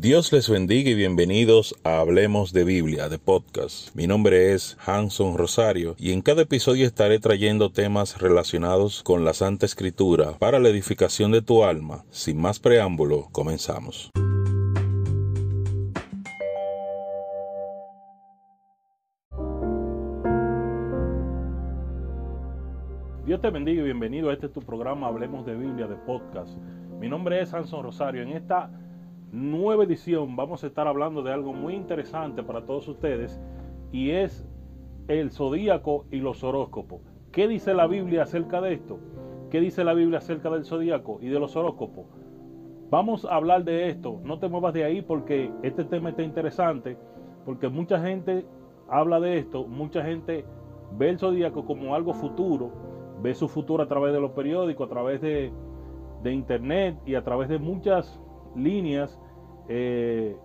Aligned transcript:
Dios 0.00 0.32
les 0.32 0.48
bendiga 0.48 0.90
y 0.90 0.94
bienvenidos 0.94 1.74
a 1.82 1.98
Hablemos 1.98 2.52
de 2.52 2.62
Biblia, 2.62 3.08
de 3.08 3.18
podcast. 3.18 3.92
Mi 3.96 4.06
nombre 4.06 4.52
es 4.52 4.78
Hanson 4.86 5.36
Rosario 5.36 5.96
y 5.98 6.12
en 6.12 6.22
cada 6.22 6.42
episodio 6.42 6.86
estaré 6.86 7.18
trayendo 7.18 7.72
temas 7.72 8.20
relacionados 8.20 9.02
con 9.02 9.24
la 9.24 9.34
Santa 9.34 9.66
Escritura 9.66 10.38
para 10.38 10.60
la 10.60 10.68
edificación 10.68 11.32
de 11.32 11.42
tu 11.42 11.64
alma. 11.64 12.04
Sin 12.10 12.40
más 12.40 12.60
preámbulo, 12.60 13.26
comenzamos. 13.32 14.12
Dios 23.26 23.40
te 23.40 23.50
bendiga 23.50 23.82
y 23.82 23.84
bienvenido 23.84 24.30
a 24.30 24.34
este 24.34 24.48
tu 24.48 24.60
programa 24.60 25.08
Hablemos 25.08 25.44
de 25.44 25.56
Biblia, 25.56 25.88
de 25.88 25.96
podcast. 25.96 26.56
Mi 27.00 27.08
nombre 27.08 27.42
es 27.42 27.52
Hanson 27.52 27.82
Rosario. 27.82 28.22
En 28.22 28.28
esta 28.28 28.70
nueva 29.32 29.84
edición 29.84 30.36
vamos 30.36 30.64
a 30.64 30.68
estar 30.68 30.86
hablando 30.86 31.22
de 31.22 31.32
algo 31.32 31.52
muy 31.52 31.74
interesante 31.74 32.42
para 32.42 32.64
todos 32.64 32.88
ustedes 32.88 33.40
y 33.92 34.10
es 34.10 34.46
el 35.08 35.30
zodíaco 35.30 36.06
y 36.10 36.18
los 36.18 36.44
horóscopos. 36.44 37.00
¿Qué 37.32 37.48
dice 37.48 37.74
la 37.74 37.86
Biblia 37.86 38.22
acerca 38.22 38.60
de 38.60 38.74
esto? 38.74 38.98
¿Qué 39.50 39.60
dice 39.60 39.84
la 39.84 39.94
Biblia 39.94 40.18
acerca 40.18 40.50
del 40.50 40.64
zodíaco 40.64 41.18
y 41.20 41.28
de 41.28 41.40
los 41.40 41.56
horóscopos? 41.56 42.06
Vamos 42.90 43.24
a 43.24 43.34
hablar 43.34 43.64
de 43.64 43.88
esto. 43.88 44.20
No 44.24 44.38
te 44.38 44.48
muevas 44.48 44.74
de 44.74 44.84
ahí 44.84 45.02
porque 45.02 45.50
este 45.62 45.84
tema 45.84 46.10
está 46.10 46.22
interesante, 46.22 46.96
porque 47.44 47.68
mucha 47.68 48.00
gente 48.00 48.46
habla 48.88 49.20
de 49.20 49.38
esto, 49.38 49.66
mucha 49.66 50.02
gente 50.02 50.44
ve 50.96 51.10
el 51.10 51.18
zodíaco 51.18 51.64
como 51.66 51.94
algo 51.94 52.14
futuro, 52.14 52.70
ve 53.22 53.34
su 53.34 53.48
futuro 53.48 53.82
a 53.82 53.88
través 53.88 54.12
de 54.12 54.20
los 54.20 54.30
periódicos, 54.32 54.86
a 54.86 54.90
través 54.90 55.20
de, 55.20 55.52
de 56.22 56.32
internet 56.32 56.98
y 57.04 57.14
a 57.14 57.22
través 57.22 57.48
de 57.48 57.58
muchas 57.58 58.20
líneas, 58.56 59.18
eh, 59.68 60.36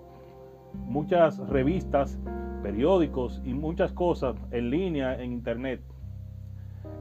muchas 0.73 1.37
revistas, 1.49 2.19
periódicos 2.61 3.41
y 3.43 3.53
muchas 3.53 3.91
cosas 3.91 4.35
en 4.51 4.69
línea, 4.69 5.21
en 5.21 5.31
internet. 5.31 5.81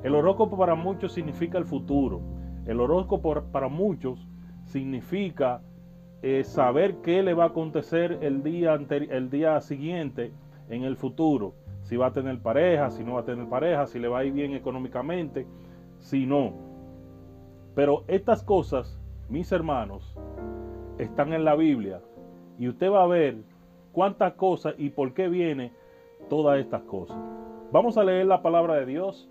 El 0.02 0.14
horóscopo 0.14 0.56
para 0.56 0.74
muchos 0.74 1.12
significa 1.12 1.58
el 1.58 1.64
futuro. 1.64 2.20
El 2.66 2.80
horóscopo 2.80 3.42
para 3.52 3.68
muchos 3.68 4.26
significa 4.64 5.62
eh, 6.22 6.44
saber 6.44 6.96
qué 7.02 7.22
le 7.22 7.34
va 7.34 7.44
a 7.44 7.48
acontecer 7.48 8.18
el 8.22 8.42
día, 8.42 8.74
el 8.74 9.30
día 9.30 9.60
siguiente 9.60 10.32
en 10.68 10.84
el 10.84 10.96
futuro. 10.96 11.54
Si 11.82 11.96
va 11.96 12.06
a 12.06 12.12
tener 12.12 12.38
pareja, 12.40 12.90
si 12.90 13.02
no 13.04 13.14
va 13.14 13.20
a 13.20 13.24
tener 13.24 13.48
pareja, 13.48 13.86
si 13.86 13.98
le 13.98 14.08
va 14.08 14.20
a 14.20 14.24
ir 14.24 14.32
bien 14.32 14.54
económicamente, 14.54 15.46
si 15.98 16.26
no. 16.26 16.52
Pero 17.74 18.04
estas 18.06 18.42
cosas, 18.44 19.00
mis 19.28 19.50
hermanos, 19.50 20.16
están 20.98 21.32
en 21.32 21.44
la 21.44 21.56
Biblia 21.56 22.00
y 22.58 22.68
usted 22.68 22.90
va 22.90 23.02
a 23.02 23.06
ver 23.06 23.36
cuántas 23.92 24.34
cosas 24.34 24.74
y 24.78 24.90
por 24.90 25.14
qué 25.14 25.28
viene 25.28 25.72
todas 26.28 26.58
estas 26.58 26.82
cosas. 26.82 27.16
Vamos 27.72 27.96
a 27.96 28.04
leer 28.04 28.26
la 28.26 28.42
palabra 28.42 28.74
de 28.74 28.86
Dios 28.86 29.28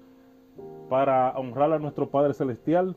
para 0.89 1.31
honrar 1.37 1.71
a 1.73 1.79
nuestro 1.79 2.09
Padre 2.09 2.33
Celestial. 2.33 2.95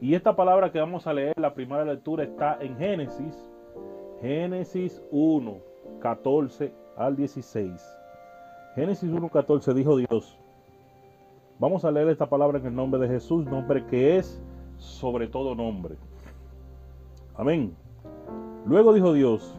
Y 0.00 0.14
esta 0.14 0.36
palabra 0.36 0.70
que 0.70 0.80
vamos 0.80 1.06
a 1.06 1.12
leer, 1.12 1.34
la 1.36 1.54
primera 1.54 1.84
lectura 1.84 2.24
está 2.24 2.58
en 2.60 2.76
Génesis, 2.76 3.48
Génesis 4.20 5.02
1, 5.10 5.58
14 6.00 6.72
al 6.96 7.16
16. 7.16 7.98
Génesis 8.74 9.10
1, 9.10 9.28
14 9.28 9.74
dijo 9.74 9.96
Dios. 9.96 10.38
Vamos 11.58 11.84
a 11.84 11.90
leer 11.90 12.08
esta 12.08 12.28
palabra 12.28 12.58
en 12.58 12.66
el 12.66 12.74
nombre 12.74 13.00
de 13.00 13.08
Jesús, 13.08 13.46
nombre 13.46 13.86
que 13.86 14.16
es 14.16 14.42
sobre 14.78 15.28
todo 15.28 15.54
nombre. 15.54 15.96
Amén. 17.36 17.76
Luego 18.66 18.94
dijo 18.94 19.12
Dios, 19.12 19.54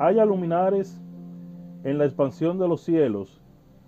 haya 0.00 0.24
luminares 0.24 1.00
en 1.84 1.96
la 1.96 2.06
expansión 2.06 2.58
de 2.58 2.66
los 2.66 2.80
cielos 2.80 3.40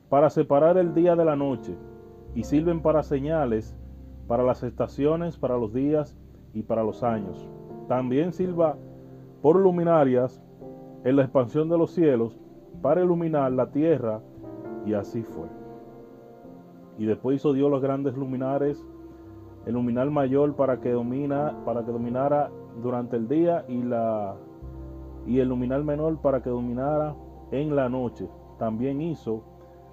para 0.08 0.30
separar 0.30 0.78
el 0.78 0.94
día 0.94 1.16
de 1.16 1.24
la 1.24 1.34
noche 1.34 1.74
y 2.36 2.44
sirven 2.44 2.80
para 2.80 3.02
señales, 3.02 3.76
para 4.28 4.44
las 4.44 4.62
estaciones, 4.62 5.36
para 5.36 5.58
los 5.58 5.72
días 5.72 6.16
y 6.54 6.62
para 6.62 6.84
los 6.84 7.02
años. 7.02 7.48
También 7.88 8.32
sirva 8.32 8.76
por 9.42 9.56
luminarias 9.56 10.40
en 11.02 11.16
la 11.16 11.22
expansión 11.22 11.68
de 11.68 11.76
los 11.76 11.90
cielos 11.90 12.38
para 12.80 13.02
iluminar 13.02 13.50
la 13.50 13.72
tierra 13.72 14.20
y 14.86 14.94
así 14.94 15.24
fue. 15.24 15.48
Y 16.96 17.06
después 17.06 17.36
hizo 17.36 17.52
Dios 17.52 17.70
los 17.72 17.82
grandes 17.82 18.16
luminares, 18.16 18.86
el 19.66 19.74
luminar 19.74 20.08
mayor 20.10 20.54
para 20.54 20.80
que 20.80 20.90
domina, 20.90 21.56
para 21.64 21.84
que 21.84 21.90
dominara 21.90 22.50
durante 22.80 23.16
el 23.16 23.26
día 23.26 23.64
y, 23.68 23.82
la, 23.82 24.36
y 25.26 25.38
el 25.40 25.48
luminal 25.48 25.84
menor 25.84 26.18
para 26.20 26.42
que 26.42 26.50
dominara 26.50 27.14
en 27.50 27.76
la 27.76 27.88
noche. 27.88 28.28
También 28.58 29.00
hizo 29.00 29.42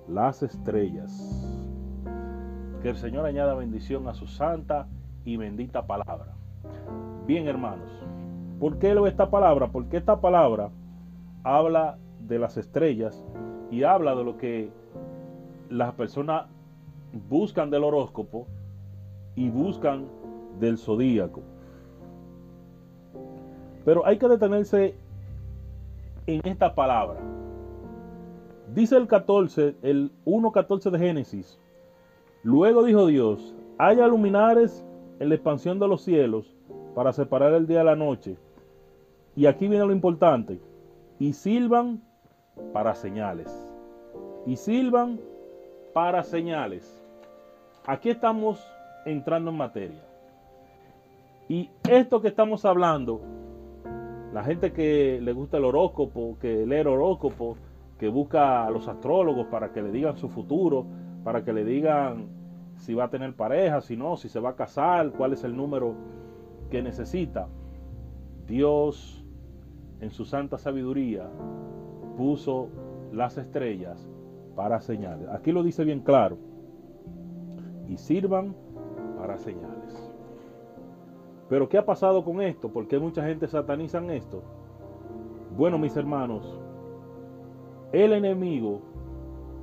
las 0.08 0.44
estrellas. 0.44 1.54
Que 2.82 2.90
el 2.90 2.98
Señor 2.98 3.26
añada 3.26 3.56
bendición 3.56 4.08
a 4.08 4.14
su 4.14 4.28
santa 4.28 4.88
y 5.26 5.38
bendita 5.38 5.86
palabra. 5.86 6.34
Bien, 7.26 7.48
hermanos, 7.48 7.90
¿por 8.60 8.78
qué 8.80 8.96
esta 9.08 9.30
palabra? 9.30 9.68
Porque 9.68 9.98
esta 9.98 10.22
palabra 10.22 10.70
habla 11.44 11.98
de 12.20 12.40
las 12.40 12.58
estrellas 12.58 13.26
y 13.72 13.84
habla 13.84 14.16
de 14.16 14.24
lo 14.24 14.38
que 14.38 14.72
las 15.70 15.94
personas 15.94 16.46
buscan 17.30 17.70
del 17.70 17.84
horóscopo 17.84 18.48
y 19.36 19.50
buscan 19.50 20.08
del 20.60 20.78
zodíaco. 20.78 21.42
Pero 23.86 24.06
hay 24.06 24.18
que 24.18 24.28
detenerse 24.28 24.96
en 26.28 26.42
esta 26.44 26.76
palabra. 26.76 27.20
Dice 28.74 28.98
el 28.98 29.08
14, 29.08 29.78
el 29.82 30.12
1.14 30.26 30.92
de 30.92 31.00
Génesis. 31.00 31.60
Luego 32.44 32.84
dijo 32.84 33.08
Dios, 33.08 33.56
haya 33.78 34.08
luminares 34.08 34.86
en 35.20 35.30
la 35.30 35.36
expansión 35.36 35.80
de 35.80 35.88
los 35.88 36.04
cielos 36.04 36.54
para 36.94 37.14
separar 37.14 37.54
el 37.54 37.66
día 37.66 37.80
de 37.80 37.86
la 37.86 37.96
noche. 37.96 38.38
Y 39.36 39.46
aquí 39.46 39.68
viene 39.68 39.86
lo 39.86 39.94
importante. 39.94 40.60
Y 41.18 41.34
silban 41.34 42.02
para 42.74 42.94
señales. 42.94 43.52
Y 44.46 44.58
silban 44.58 45.20
para 45.94 46.24
señales. 46.24 47.02
Aquí 47.86 48.10
estamos 48.10 48.60
entrando 49.06 49.50
en 49.50 49.58
materia. 49.58 50.04
Y 51.48 51.70
esto 51.90 52.22
que 52.22 52.28
estamos 52.28 52.66
hablando 52.66 53.22
la 54.34 54.44
gente 54.44 54.74
que 54.74 55.20
le 55.22 55.34
gusta 55.34 55.58
el 55.58 55.66
horóscopo, 55.66 56.38
que 56.40 56.66
lee 56.66 56.78
el 56.78 56.88
horóscopo, 56.88 57.58
que 57.98 58.10
busca 58.10 58.66
a 58.66 58.72
los 58.72 58.88
astrólogos 58.88 59.48
para 59.48 59.72
que 59.72 59.82
le 59.82 59.92
digan 59.92 60.18
su 60.18 60.30
futuro, 60.30 60.86
para 61.24 61.44
que 61.44 61.54
le 61.54 61.64
digan 61.64 62.28
si 62.78 62.94
va 62.94 63.06
a 63.06 63.10
tener 63.10 63.34
pareja, 63.34 63.82
si 63.82 63.98
no, 63.98 64.18
si 64.18 64.30
se 64.30 64.40
va 64.40 64.52
a 64.52 64.56
casar, 64.56 65.12
cuál 65.12 65.34
es 65.34 65.44
el 65.44 65.56
número 65.56 65.96
que 66.70 66.82
necesita. 66.82 67.48
Dios, 68.48 69.26
en 70.00 70.12
su 70.12 70.26
santa 70.26 70.58
sabiduría, 70.58 71.30
puso 72.18 72.70
las 73.12 73.38
estrellas 73.38 74.08
para 74.56 74.80
señales. 74.80 75.28
Aquí 75.30 75.52
lo 75.52 75.64
dice 75.64 75.84
bien 75.84 76.02
claro. 76.02 76.38
Y 77.88 77.98
sirvan 77.98 78.56
para 79.18 79.38
señales. 79.38 80.07
Pero 81.50 81.70
¿qué 81.70 81.78
ha 81.78 81.86
pasado 81.86 82.24
con 82.24 82.42
esto? 82.42 82.70
¿Por 82.70 82.88
qué 82.88 83.00
mucha 83.00 83.26
gente 83.26 83.48
satanizan 83.48 84.10
esto? 84.10 84.44
Bueno, 85.56 85.78
mis 85.78 85.96
hermanos, 85.96 86.60
el 87.94 88.14
enemigo 88.14 88.82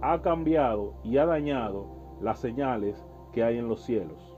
ha 0.01 0.23
cambiado 0.23 0.95
y 1.05 1.19
ha 1.19 1.27
dañado 1.27 1.87
las 2.21 2.39
señales 2.39 3.07
que 3.33 3.45
hay 3.45 3.59
en 3.59 3.69
los 3.69 3.83
cielos. 3.83 4.35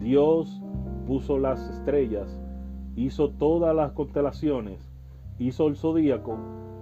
Dios 0.00 0.62
puso 1.06 1.38
las 1.38 1.68
estrellas, 1.68 2.40
hizo 2.96 3.30
todas 3.30 3.74
las 3.74 3.92
constelaciones, 3.92 4.90
hizo 5.38 5.68
el 5.68 5.76
zodíaco 5.76 6.38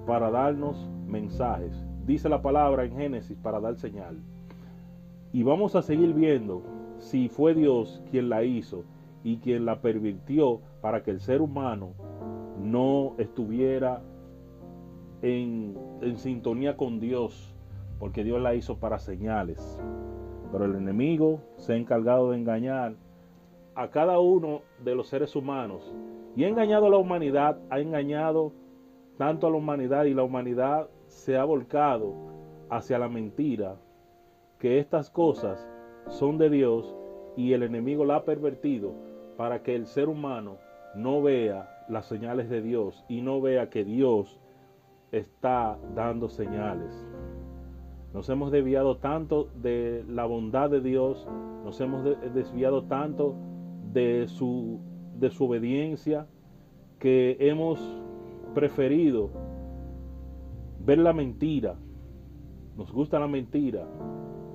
para 0.06 0.31
darnos 0.31 0.89
mensajes. 1.06 1.85
Dice 2.06 2.29
la 2.29 2.41
palabra 2.41 2.85
en 2.85 2.97
Génesis 2.97 3.37
para 3.37 3.61
dar 3.61 3.77
señal. 3.77 4.19
Y 5.33 5.43
vamos 5.43 5.75
a 5.75 5.83
seguir 5.83 6.15
viendo 6.15 6.62
si 6.99 7.29
fue 7.29 7.55
Dios 7.55 8.03
quien 8.11 8.29
la 8.29 8.45
hizo 8.45 8.85
y 9.25 9.39
quien 9.39 9.65
la 9.65 9.81
pervirtió 9.81 10.61
para 10.81 11.03
que 11.03 11.11
el 11.11 11.21
ser 11.21 11.43
humano 11.43 11.93
no 12.59 13.15
estuviera 13.19 14.03
en, 15.23 15.77
sintonía 16.17 16.77
con 16.77 17.01
Dios, 17.01 17.55
porque 17.99 18.25
Dios 18.25 18.41
la 18.41 18.55
hizo 18.55 18.79
para 18.79 18.99
señales. 18.99 19.81
Pero 20.51 20.65
el 20.65 20.75
enemigo 20.75 21.41
se 21.57 21.73
ha 21.73 21.77
encargado 21.77 22.31
de 22.31 22.39
engañar 22.39 22.95
a 23.75 23.89
cada 23.89 24.19
uno 24.19 24.63
de 24.85 24.95
los 24.95 25.09
seres 25.09 25.35
humanos 25.35 25.95
y 26.37 26.45
ha 26.45 26.49
engañado 26.49 26.87
a 26.87 26.91
la 26.91 26.99
humanidad, 26.99 27.59
ha 27.71 27.81
engañado 27.81 28.53
tanto 29.17 29.47
a 29.47 29.51
la 29.51 29.57
humanidad 29.57 30.05
y 30.05 30.15
la 30.15 30.25
humanidad 30.25 30.89
se 31.07 31.37
ha 31.39 31.45
volcado 31.45 32.15
hacia 32.71 32.99
la 32.99 33.09
mentira, 33.09 33.77
que 34.59 34.79
estas 34.79 35.11
cosas 35.11 35.69
son 36.09 36.39
de 36.39 36.51
Dios 36.51 36.97
y 37.37 37.53
el 37.53 37.63
enemigo 37.63 38.05
la 38.05 38.17
ha 38.17 38.25
pervertido 38.25 39.12
para 39.43 39.65
que 39.65 39.75
el 39.75 39.89
ser 39.89 40.09
humano 40.09 40.59
no 40.94 41.21
vea 41.21 41.85
las 41.89 42.06
señales 42.06 42.49
de 42.49 42.62
Dios 42.62 43.05
y 43.09 43.23
no 43.23 43.41
vea 43.41 43.71
que 43.71 43.85
Dios 43.85 44.39
está 45.11 45.77
dando 45.97 46.29
señales. 46.29 46.94
Nos 48.15 48.29
hemos 48.29 48.53
desviado 48.53 48.99
tanto 48.99 49.49
de 49.61 50.05
la 50.09 50.27
bondad 50.27 50.71
de 50.71 50.81
Dios, 50.81 51.27
nos 51.65 51.81
hemos 51.81 52.05
desviado 52.33 52.85
tanto 52.85 53.35
de 53.93 54.29
su, 54.29 54.79
de 55.19 55.31
su 55.31 55.47
obediencia, 55.47 56.29
que 57.00 57.37
hemos 57.41 57.81
preferido 58.55 59.31
ver 60.87 60.99
la 60.99 61.12
mentira. 61.12 61.75
Nos 62.77 62.93
gusta 62.93 63.19
la 63.19 63.27
mentira 63.27 63.89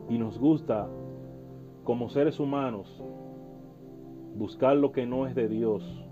y 0.08 0.18
nos 0.18 0.40
gusta 0.40 0.88
como 1.84 2.08
seres 2.08 2.40
humanos 2.40 3.04
buscar 4.38 4.78
lo 4.78 4.92
que 4.92 5.06
no 5.06 5.28
es 5.28 5.36
de 5.36 5.48
Dios. 5.48 6.06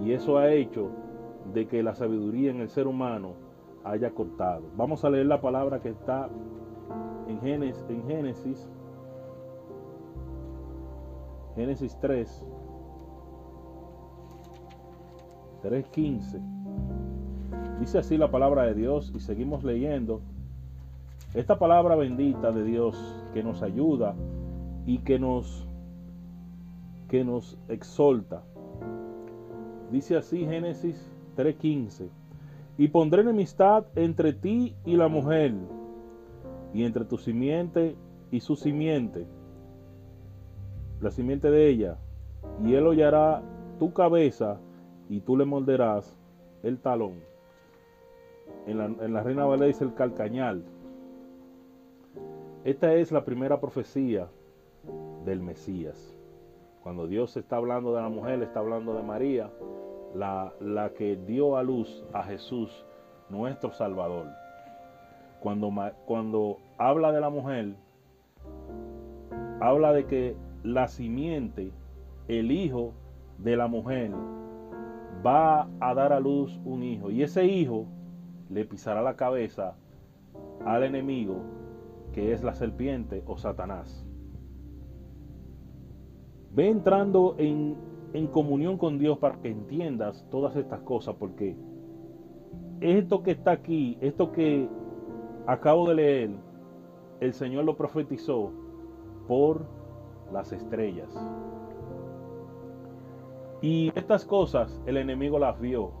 Y 0.00 0.12
eso 0.12 0.38
ha 0.38 0.50
hecho 0.52 0.90
de 1.52 1.66
que 1.66 1.82
la 1.82 1.94
sabiduría 1.94 2.50
en 2.50 2.60
el 2.60 2.68
ser 2.68 2.86
humano 2.86 3.34
haya 3.84 4.10
cortado. 4.10 4.62
Vamos 4.76 5.04
a 5.04 5.10
leer 5.10 5.26
la 5.26 5.40
palabra 5.40 5.80
que 5.80 5.90
está 5.90 6.28
en 7.28 7.40
Génesis, 7.40 7.84
en 7.88 8.06
Génesis, 8.06 8.70
Génesis 11.54 11.98
3, 12.00 12.46
3.15. 15.62 16.40
Dice 17.80 17.98
así 17.98 18.16
la 18.16 18.30
palabra 18.30 18.62
de 18.62 18.74
Dios 18.74 19.12
y 19.14 19.20
seguimos 19.20 19.64
leyendo. 19.64 20.20
Esta 21.34 21.58
palabra 21.58 21.96
bendita 21.96 22.52
de 22.52 22.64
Dios 22.64 22.96
que 23.34 23.42
nos 23.42 23.62
ayuda 23.62 24.14
y 24.86 24.98
que 24.98 25.18
nos 25.18 25.66
que 27.12 27.24
nos 27.24 27.58
exalta. 27.68 28.42
Dice 29.90 30.16
así 30.16 30.46
Génesis 30.46 31.12
3:15. 31.36 32.08
Y 32.78 32.88
pondré 32.88 33.20
enemistad 33.20 33.84
entre 33.96 34.32
ti 34.32 34.74
y 34.86 34.96
la 34.96 35.08
mujer, 35.08 35.52
y 36.72 36.84
entre 36.84 37.04
tu 37.04 37.18
simiente 37.18 37.96
y 38.30 38.40
su 38.40 38.56
simiente, 38.56 39.26
la 41.02 41.10
simiente 41.10 41.50
de 41.50 41.68
ella, 41.68 41.98
y 42.64 42.72
él 42.72 42.86
hollará 42.86 43.42
tu 43.78 43.92
cabeza 43.92 44.58
y 45.10 45.20
tú 45.20 45.36
le 45.36 45.44
morderás 45.44 46.16
el 46.62 46.78
talón. 46.78 47.20
En 48.66 48.78
la, 48.78 48.86
en 48.86 49.12
la 49.12 49.22
Reina 49.22 49.44
Valera 49.44 49.66
dice 49.66 49.84
el 49.84 49.92
calcañal. 49.92 50.64
Esta 52.64 52.94
es 52.94 53.12
la 53.12 53.22
primera 53.22 53.60
profecía 53.60 54.28
del 55.26 55.42
Mesías. 55.42 56.11
Cuando 56.82 57.06
Dios 57.06 57.36
está 57.36 57.56
hablando 57.56 57.94
de 57.94 58.02
la 58.02 58.08
mujer, 58.08 58.42
está 58.42 58.60
hablando 58.60 58.94
de 58.94 59.02
María, 59.02 59.50
la, 60.14 60.52
la 60.60 60.90
que 60.90 61.16
dio 61.16 61.56
a 61.56 61.62
luz 61.62 62.04
a 62.12 62.24
Jesús, 62.24 62.84
nuestro 63.28 63.72
Salvador. 63.72 64.26
Cuando, 65.40 65.72
cuando 66.06 66.58
habla 66.78 67.12
de 67.12 67.20
la 67.20 67.30
mujer, 67.30 67.74
habla 69.60 69.92
de 69.92 70.06
que 70.06 70.36
la 70.64 70.88
simiente, 70.88 71.72
el 72.26 72.50
hijo 72.50 72.94
de 73.38 73.56
la 73.56 73.68
mujer, 73.68 74.10
va 75.24 75.68
a 75.80 75.94
dar 75.94 76.12
a 76.12 76.20
luz 76.20 76.60
un 76.64 76.82
hijo. 76.82 77.10
Y 77.10 77.22
ese 77.22 77.44
hijo 77.44 77.86
le 78.50 78.64
pisará 78.64 79.02
la 79.02 79.14
cabeza 79.14 79.76
al 80.64 80.82
enemigo, 80.82 81.42
que 82.12 82.32
es 82.32 82.42
la 82.42 82.54
serpiente 82.54 83.22
o 83.26 83.38
Satanás. 83.38 84.06
Ve 86.54 86.68
entrando 86.68 87.34
en, 87.38 87.76
en 88.12 88.26
comunión 88.26 88.76
con 88.76 88.98
Dios 88.98 89.18
para 89.18 89.40
que 89.40 89.48
entiendas 89.48 90.26
todas 90.30 90.54
estas 90.56 90.80
cosas, 90.82 91.14
porque 91.18 91.56
esto 92.80 93.22
que 93.22 93.30
está 93.30 93.52
aquí, 93.52 93.96
esto 94.00 94.32
que 94.32 94.68
acabo 95.46 95.88
de 95.88 95.94
leer, 95.94 96.30
el 97.20 97.32
Señor 97.32 97.64
lo 97.64 97.76
profetizó 97.76 98.50
por 99.26 99.64
las 100.32 100.52
estrellas. 100.52 101.08
Y 103.62 103.92
estas 103.94 104.24
cosas 104.24 104.82
el 104.86 104.96
enemigo 104.96 105.38
las 105.38 105.58
vio. 105.60 105.92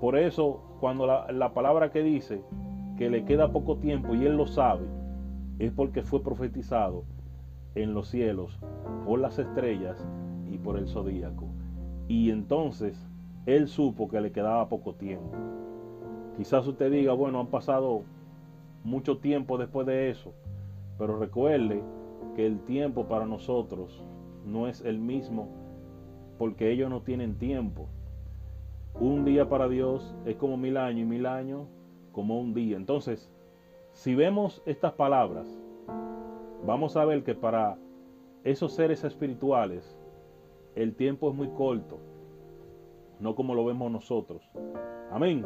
Por 0.00 0.16
eso, 0.16 0.62
cuando 0.80 1.06
la, 1.06 1.32
la, 1.32 1.54
palabra 1.54 1.90
que 1.90 2.02
dice 2.02 2.44
que 2.96 3.10
le 3.10 3.24
queda 3.24 3.50
poco 3.50 3.78
tiempo 3.78 4.14
y 4.14 4.24
él 4.24 4.36
lo 4.36 4.46
sabe, 4.46 4.86
es 5.58 5.72
porque 5.72 6.02
fue 6.02 6.22
profetizado 6.22 7.04
en 7.74 7.94
los 7.94 8.08
cielos 8.08 8.58
por 9.04 9.20
las 9.20 9.38
estrellas 9.38 10.06
y 10.50 10.58
por 10.58 10.78
el 10.78 10.88
zodíaco. 10.88 11.46
Y 12.08 12.30
entonces 12.30 13.08
él 13.46 13.68
supo 13.68 14.08
que 14.08 14.20
le 14.20 14.32
quedaba 14.32 14.68
poco 14.68 14.94
tiempo. 14.94 15.36
Quizás 16.36 16.66
usted 16.66 16.90
diga, 16.90 17.12
bueno, 17.12 17.40
han 17.40 17.48
pasado 17.48 18.02
mucho 18.84 19.18
tiempo 19.18 19.58
después 19.58 19.86
de 19.86 20.10
eso, 20.10 20.32
pero 20.98 21.18
recuerde 21.18 21.82
que 22.36 22.46
el 22.46 22.60
tiempo 22.60 23.06
para 23.06 23.26
nosotros 23.26 24.04
no 24.44 24.68
es 24.68 24.82
el 24.82 24.98
mismo 24.98 25.48
porque 26.38 26.70
ellos 26.70 26.88
no 26.88 27.02
tienen 27.02 27.38
tiempo. 27.38 27.88
Un 29.00 29.24
día 29.24 29.48
para 29.48 29.68
Dios 29.68 30.14
es 30.24 30.36
como 30.36 30.56
mil 30.56 30.76
años 30.76 31.02
y 31.02 31.04
mil 31.04 31.26
años 31.26 31.66
como 32.12 32.40
un 32.40 32.54
día. 32.54 32.76
Entonces, 32.76 33.30
si 33.92 34.14
vemos 34.14 34.62
estas 34.64 34.92
palabras, 34.92 35.57
vamos 36.66 36.96
a 36.96 37.04
ver 37.04 37.22
que 37.22 37.34
para 37.34 37.76
esos 38.44 38.74
seres 38.74 39.04
espirituales 39.04 39.98
el 40.74 40.94
tiempo 40.94 41.30
es 41.30 41.34
muy 41.34 41.48
corto, 41.48 41.98
no 43.20 43.34
como 43.34 43.54
lo 43.54 43.64
vemos 43.64 43.90
nosotros. 43.90 44.42
Amén. 45.10 45.44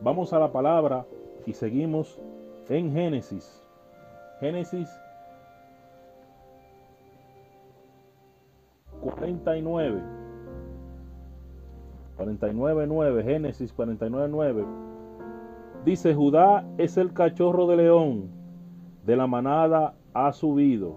Vamos 0.00 0.32
a 0.32 0.38
la 0.38 0.50
palabra 0.50 1.06
y 1.46 1.52
seguimos 1.52 2.20
en 2.68 2.92
Génesis. 2.92 3.62
Génesis 4.40 4.88
49. 9.00 10.24
49.9, 12.16 13.24
Génesis 13.24 13.76
49.9, 13.76 14.64
dice, 15.84 16.14
Judá 16.14 16.64
es 16.78 16.96
el 16.96 17.12
cachorro 17.12 17.66
de 17.66 17.76
león, 17.76 18.30
de 19.04 19.16
la 19.16 19.26
manada 19.26 19.94
ha 20.14 20.32
subido, 20.32 20.94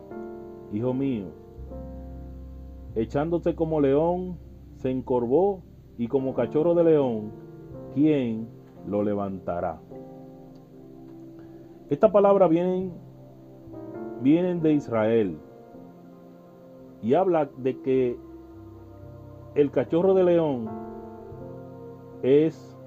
hijo 0.72 0.94
mío, 0.94 1.26
echándote 2.96 3.56
como 3.56 3.82
león, 3.82 4.38
se 4.76 4.92
encorvó, 4.92 5.64
y 5.98 6.08
como 6.08 6.36
cachorro 6.36 6.76
de 6.76 6.84
león, 6.84 7.32
¿quién 7.96 8.48
lo 8.86 9.04
levantará? 9.04 9.82
Esta 11.90 12.12
palabra 12.12 12.48
vienen, 12.48 12.94
vienen 14.22 14.62
de 14.62 14.74
Israel 14.74 15.38
y 17.02 17.14
habla 17.14 17.50
de 17.58 17.82
que 17.82 18.18
el 19.56 19.72
cachorro 19.72 20.14
de 20.14 20.24
león 20.24 20.70
es 22.22 22.78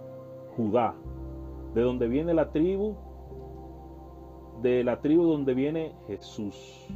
Judá, 0.57 0.95
de 1.75 1.83
donde 1.83 2.07
viene 2.09 2.35
la 2.35 2.51
tribu, 2.51 2.95
de 4.63 4.85
la 4.85 5.01
tribu 5.01 5.25
donde 5.25 5.55
viene 5.55 5.93
Jesús. 6.07 6.87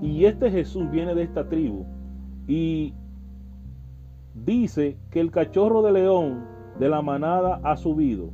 Y 0.00 0.24
este 0.24 0.50
Jesús 0.50 0.90
viene 0.90 1.14
de 1.14 1.24
esta 1.24 1.48
tribu 1.48 1.84
y 2.46 2.94
dice 4.34 4.96
que 5.10 5.20
el 5.20 5.30
cachorro 5.30 5.82
de 5.82 5.92
león 5.92 6.44
de 6.78 6.88
la 6.88 7.02
manada 7.02 7.60
ha 7.64 7.76
subido. 7.76 8.30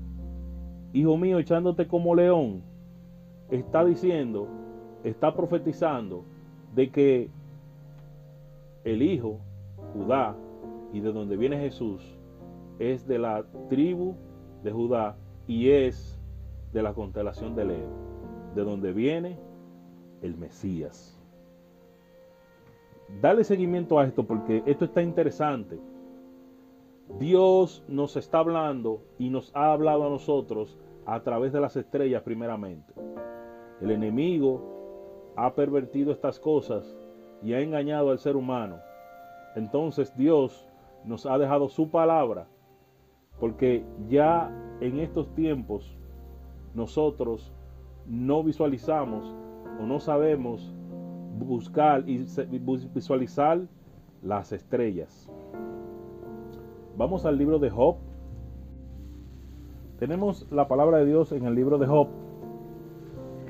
Hijo 0.92 1.16
mío, 1.16 1.38
echándote 1.38 1.86
como 1.88 2.14
león, 2.14 2.62
está 3.50 3.84
diciendo, 3.84 4.48
está 5.02 5.34
profetizando 5.34 6.24
de 6.74 6.90
que 6.90 7.30
el 8.84 9.02
Hijo, 9.02 9.38
Judá, 9.94 10.36
y 10.92 11.00
de 11.00 11.12
donde 11.12 11.36
viene 11.36 11.58
Jesús, 11.58 12.02
es 12.78 13.06
de 13.06 13.18
la 13.18 13.44
tribu 13.68 14.14
de 14.62 14.70
Judá 14.72 15.16
y 15.46 15.70
es 15.70 16.20
de 16.72 16.82
la 16.82 16.92
constelación 16.92 17.54
de 17.54 17.64
Leo, 17.64 17.88
de 18.54 18.64
donde 18.64 18.92
viene 18.92 19.38
el 20.22 20.36
Mesías. 20.36 21.18
Dale 23.20 23.44
seguimiento 23.44 23.98
a 23.98 24.04
esto 24.06 24.24
porque 24.24 24.62
esto 24.66 24.86
está 24.86 25.02
interesante. 25.02 25.78
Dios 27.18 27.84
nos 27.86 28.16
está 28.16 28.38
hablando 28.38 29.02
y 29.18 29.28
nos 29.28 29.54
ha 29.54 29.72
hablado 29.72 30.06
a 30.06 30.10
nosotros 30.10 30.78
a 31.06 31.20
través 31.20 31.52
de 31.52 31.60
las 31.60 31.76
estrellas 31.76 32.22
primeramente. 32.22 32.94
El 33.80 33.90
enemigo 33.90 35.32
ha 35.36 35.54
pervertido 35.54 36.12
estas 36.12 36.40
cosas 36.40 36.96
y 37.42 37.52
ha 37.52 37.60
engañado 37.60 38.10
al 38.10 38.18
ser 38.18 38.36
humano. 38.36 38.78
Entonces 39.54 40.16
Dios 40.16 40.66
nos 41.04 41.26
ha 41.26 41.36
dejado 41.36 41.68
su 41.68 41.90
palabra 41.90 42.48
porque 43.38 43.84
ya 44.08 44.50
en 44.80 44.98
estos 44.98 45.34
tiempos 45.34 45.96
nosotros 46.72 47.52
no 48.06 48.42
visualizamos 48.42 49.34
o 49.80 49.86
no 49.86 50.00
sabemos 50.00 50.74
buscar 51.38 52.08
y 52.08 52.24
visualizar 52.94 53.60
las 54.22 54.52
estrellas. 54.52 55.30
Vamos 56.96 57.26
al 57.26 57.36
libro 57.36 57.58
de 57.58 57.70
Job. 57.70 57.96
Tenemos 59.98 60.46
la 60.50 60.68
palabra 60.68 60.98
de 60.98 61.06
Dios 61.06 61.32
en 61.32 61.44
el 61.44 61.54
libro 61.54 61.78
de 61.78 61.86
Job. 61.86 62.08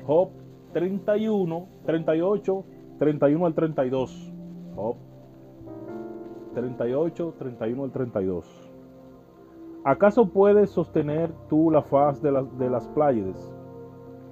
Job 0.05 0.29
31, 0.73 1.67
38, 1.85 2.65
31 2.99 3.45
al 3.45 3.53
32. 3.53 4.33
Job 4.75 4.95
38, 6.53 7.35
31 7.37 7.83
al 7.83 7.91
32. 7.91 8.71
¿Acaso 9.83 10.27
puedes 10.29 10.71
sostener 10.71 11.31
tú 11.47 11.69
la 11.69 11.83
faz 11.83 12.21
de, 12.21 12.31
de 12.57 12.69
las 12.69 12.87
Pléyades? 12.87 13.54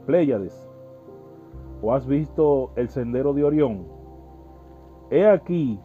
Pléyades? 0.05 0.69
¿O 1.81 1.93
has 1.93 2.05
visto 2.05 2.71
el 2.75 2.89
sendero 2.89 3.33
de 3.33 3.43
Orión? 3.43 3.85
He 5.09 5.27
aquí, 5.27 5.79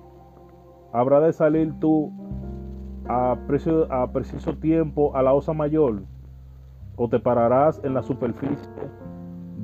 habrá 0.93 1.21
de 1.21 1.33
salir 1.33 1.73
tú 1.81 2.13
a, 3.09 3.37
a 3.91 4.13
preciso 4.13 4.55
tiempo 4.55 5.15
a 5.17 5.23
la 5.23 5.35
osa 5.35 5.53
mayor, 5.53 6.03
o 6.97 7.09
te 7.09 7.19
pararás 7.19 7.81
en 7.85 7.95
la 7.95 8.03
superficie 8.03 8.69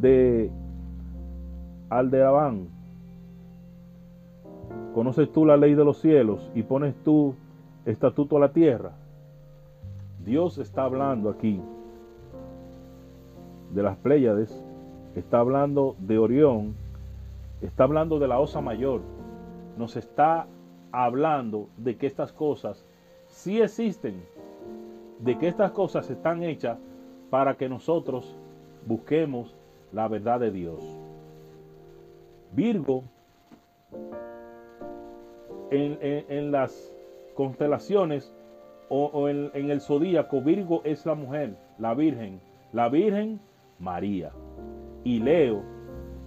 de 0.00 0.50
Aldeabán. 1.88 2.68
¿Conoces 4.94 5.32
tú 5.32 5.44
la 5.44 5.56
ley 5.56 5.74
de 5.74 5.84
los 5.84 5.98
cielos 5.98 6.50
y 6.54 6.62
pones 6.62 6.94
tú 7.02 7.34
estatuto 7.84 8.36
a 8.36 8.40
la 8.40 8.52
tierra? 8.52 8.92
Dios 10.24 10.58
está 10.58 10.84
hablando 10.84 11.28
aquí 11.28 11.60
de 13.74 13.82
las 13.82 13.96
Pléyades, 13.96 14.64
está 15.16 15.40
hablando 15.40 15.96
de 15.98 16.18
Orión, 16.18 16.76
está 17.60 17.84
hablando 17.84 18.18
de 18.18 18.28
la 18.28 18.38
Osa 18.38 18.60
Mayor, 18.60 19.00
nos 19.76 19.96
está 19.96 20.46
hablando 20.92 21.68
de 21.76 21.96
que 21.96 22.06
estas 22.06 22.32
cosas 22.32 22.86
sí 23.26 23.60
existen, 23.60 24.22
de 25.18 25.38
que 25.38 25.48
estas 25.48 25.72
cosas 25.72 26.08
están 26.08 26.44
hechas 26.44 26.78
para 27.30 27.56
que 27.56 27.68
nosotros 27.68 28.36
busquemos 28.86 29.56
la 29.92 30.06
verdad 30.06 30.38
de 30.38 30.52
Dios. 30.52 30.80
Virgo, 32.52 33.02
en, 35.70 36.52
las 36.52 36.94
constelaciones 37.34 38.32
o, 38.88 39.28
en, 39.28 39.50
en 39.54 39.70
el 39.70 39.80
zodíaco, 39.80 40.40
Virgo 40.40 40.82
es 40.84 41.04
la 41.04 41.16
mujer, 41.16 41.56
la 41.78 41.94
Virgen, 41.94 42.40
la 42.72 42.88
Virgen 42.88 43.40
María. 43.78 44.32
Y 45.04 45.20
Leo 45.20 45.62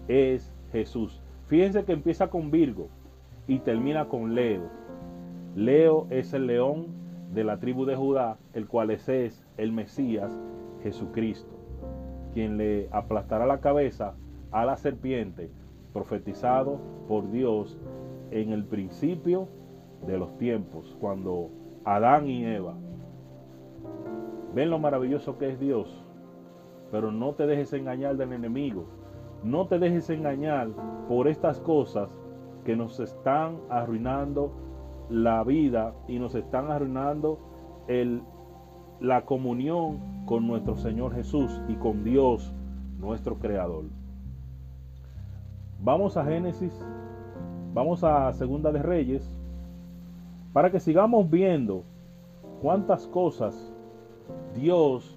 es 0.08 0.54
Jesús. 0.72 1.22
Fíjense 1.48 1.86
que 1.86 1.94
empieza 1.94 2.30
con 2.30 2.52
Virgo 2.52 2.90
y 3.48 3.60
termina 3.60 4.08
con 4.08 4.36
Leo. 4.36 4.70
Leo 5.56 6.08
es 6.10 6.34
el 6.34 6.48
león 6.48 6.88
de 7.34 7.44
la 7.44 7.60
tribu 7.60 7.86
de 7.86 7.96
Judá, 7.96 8.38
el 8.54 8.68
cual 8.68 8.92
es, 8.92 9.46
el 9.58 9.72
Mesías 9.72 10.32
Jesucristo, 10.84 11.56
quien 12.34 12.58
le 12.58 12.88
aplastará 12.92 13.46
la 13.46 13.60
cabeza 13.60 14.16
a 14.52 14.66
la 14.66 14.78
serpiente, 14.78 15.50
profetizado 15.94 16.80
por 17.08 17.32
Dios 17.32 17.78
en 18.32 18.52
el 18.52 18.66
principio 18.66 19.48
de 20.06 20.18
los 20.18 20.38
tiempos, 20.38 20.96
cuando 21.00 21.50
Adán 21.86 22.28
y 22.28 22.46
Eva 22.46 22.76
ven 24.54 24.70
lo 24.70 24.80
maravilloso 24.80 25.38
que 25.38 25.50
es 25.50 25.60
Dios, 25.60 25.97
pero 26.92 27.12
no 27.12 27.34
te 27.34 27.46
dejes 27.46 27.74
engañar 27.74 28.18
del 28.18 28.34
enemigo, 28.34 28.86
no 29.44 29.68
te 29.68 29.80
dejes 29.80 30.10
engañar 30.10 30.70
por 31.08 31.28
estas 31.28 31.60
cosas 31.60 32.10
que 32.66 32.76
nos 32.76 33.00
están 33.00 33.58
arruinando 33.70 34.52
la 35.10 35.44
vida 35.44 35.94
y 36.08 36.20
nos 36.20 36.36
están 36.36 36.70
arruinando 36.72 37.40
el, 37.88 38.22
la 39.00 39.26
comunión 39.26 40.26
con 40.26 40.48
nuestro 40.48 40.76
Señor 40.76 41.14
Jesús 41.14 41.62
y 41.68 41.76
con 41.76 42.04
Dios, 42.04 42.54
nuestro 43.00 43.36
Creador. 43.36 43.86
Vamos 45.82 46.18
a 46.18 46.26
Génesis, 46.26 46.74
vamos 47.74 48.04
a 48.04 48.34
Segunda 48.34 48.72
de 48.72 48.82
Reyes, 48.82 49.38
para 50.52 50.72
que 50.72 50.80
sigamos 50.80 51.30
viendo 51.30 51.84
cuántas 52.62 53.08
cosas 53.08 53.74
Dios 54.56 55.17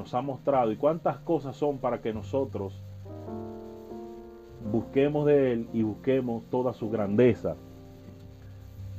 nos 0.00 0.14
ha 0.14 0.22
mostrado 0.22 0.72
y 0.72 0.76
cuántas 0.76 1.18
cosas 1.18 1.54
son 1.56 1.76
para 1.76 2.00
que 2.00 2.14
nosotros 2.14 2.82
busquemos 4.72 5.26
de 5.26 5.52
Él 5.52 5.68
y 5.74 5.82
busquemos 5.82 6.42
toda 6.50 6.72
su 6.72 6.88
grandeza. 6.88 7.54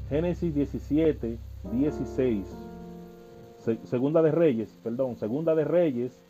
Génesis 0.09 0.53
17, 0.53 1.39
16. 1.71 2.67
segunda 3.83 4.21
de 4.21 4.31
Reyes, 4.31 4.79
perdón, 4.83 5.15
Segunda 5.15 5.55
de 5.55 5.63
Reyes 5.63 6.21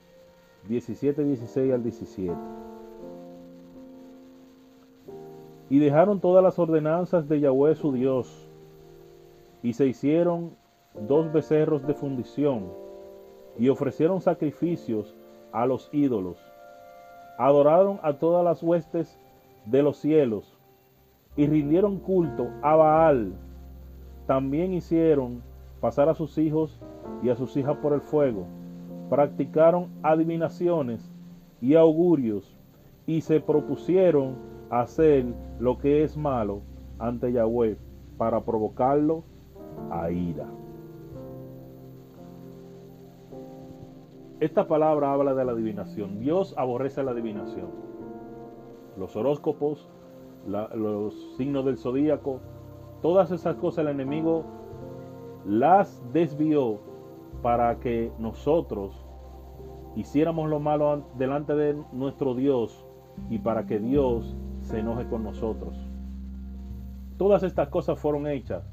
17, 0.69 1.21
16 1.23 1.73
al 1.73 1.83
17. 1.83 2.33
Y 5.69 5.79
dejaron 5.79 6.21
todas 6.21 6.43
las 6.43 6.57
ordenanzas 6.59 7.27
de 7.27 7.41
Yahweh 7.41 7.75
su 7.75 7.91
Dios, 7.91 8.49
y 9.63 9.73
se 9.73 9.85
hicieron 9.87 10.51
dos 11.07 11.31
becerros 11.33 11.85
de 11.85 11.93
fundición, 11.93 12.71
y 13.57 13.69
ofrecieron 13.69 14.21
sacrificios 14.21 15.15
a 15.51 15.65
los 15.65 15.89
ídolos. 15.91 16.37
Adoraron 17.37 17.99
a 18.03 18.13
todas 18.13 18.43
las 18.43 18.61
huestes 18.63 19.19
de 19.65 19.83
los 19.83 19.97
cielos 19.97 20.57
y 21.35 21.47
rindieron 21.47 21.97
culto 21.97 22.49
a 22.61 22.75
Baal. 22.75 23.33
También 24.27 24.73
hicieron 24.73 25.41
pasar 25.79 26.09
a 26.09 26.15
sus 26.15 26.37
hijos 26.37 26.79
y 27.23 27.29
a 27.29 27.35
sus 27.35 27.55
hijas 27.57 27.77
por 27.77 27.93
el 27.93 28.01
fuego. 28.01 28.45
Practicaron 29.09 29.89
adivinaciones 30.03 31.11
y 31.61 31.75
augurios 31.75 32.57
y 33.05 33.21
se 33.21 33.39
propusieron 33.39 34.35
hacer 34.69 35.25
lo 35.59 35.77
que 35.77 36.03
es 36.03 36.15
malo 36.15 36.61
ante 36.97 37.31
Yahweh 37.31 37.77
para 38.17 38.41
provocarlo 38.41 39.23
a 39.89 40.11
ira. 40.11 40.47
Esta 44.41 44.67
palabra 44.67 45.13
habla 45.13 45.33
de 45.33 45.45
la 45.45 45.53
adivinación. 45.53 46.19
Dios 46.19 46.53
aborrece 46.57 47.01
la 47.03 47.11
adivinación 47.11 47.91
los 48.97 49.15
horóscopos, 49.15 49.89
los 50.45 51.35
signos 51.37 51.65
del 51.65 51.77
zodíaco, 51.77 52.39
todas 53.01 53.31
esas 53.31 53.55
cosas 53.55 53.85
el 53.85 53.91
enemigo 53.91 54.43
las 55.45 56.03
desvió 56.13 56.79
para 57.41 57.79
que 57.79 58.11
nosotros 58.19 58.93
hiciéramos 59.95 60.49
lo 60.49 60.59
malo 60.59 61.03
delante 61.17 61.55
de 61.55 61.75
nuestro 61.91 62.35
Dios 62.35 62.85
y 63.29 63.39
para 63.39 63.65
que 63.65 63.79
Dios 63.79 64.35
se 64.61 64.79
enoje 64.79 65.07
con 65.07 65.23
nosotros. 65.23 65.75
Todas 67.17 67.43
estas 67.43 67.69
cosas 67.69 67.99
fueron 67.99 68.27
hechas 68.27 68.63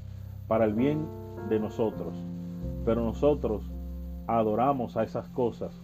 para 0.47 0.65
el 0.65 0.75
bien 0.75 1.07
de 1.49 1.61
nosotros, 1.61 2.15
pero 2.85 3.03
nosotros 3.03 3.71
adoramos 4.29 4.97
a 4.97 5.03
esas 5.03 5.29
cosas. 5.31 5.83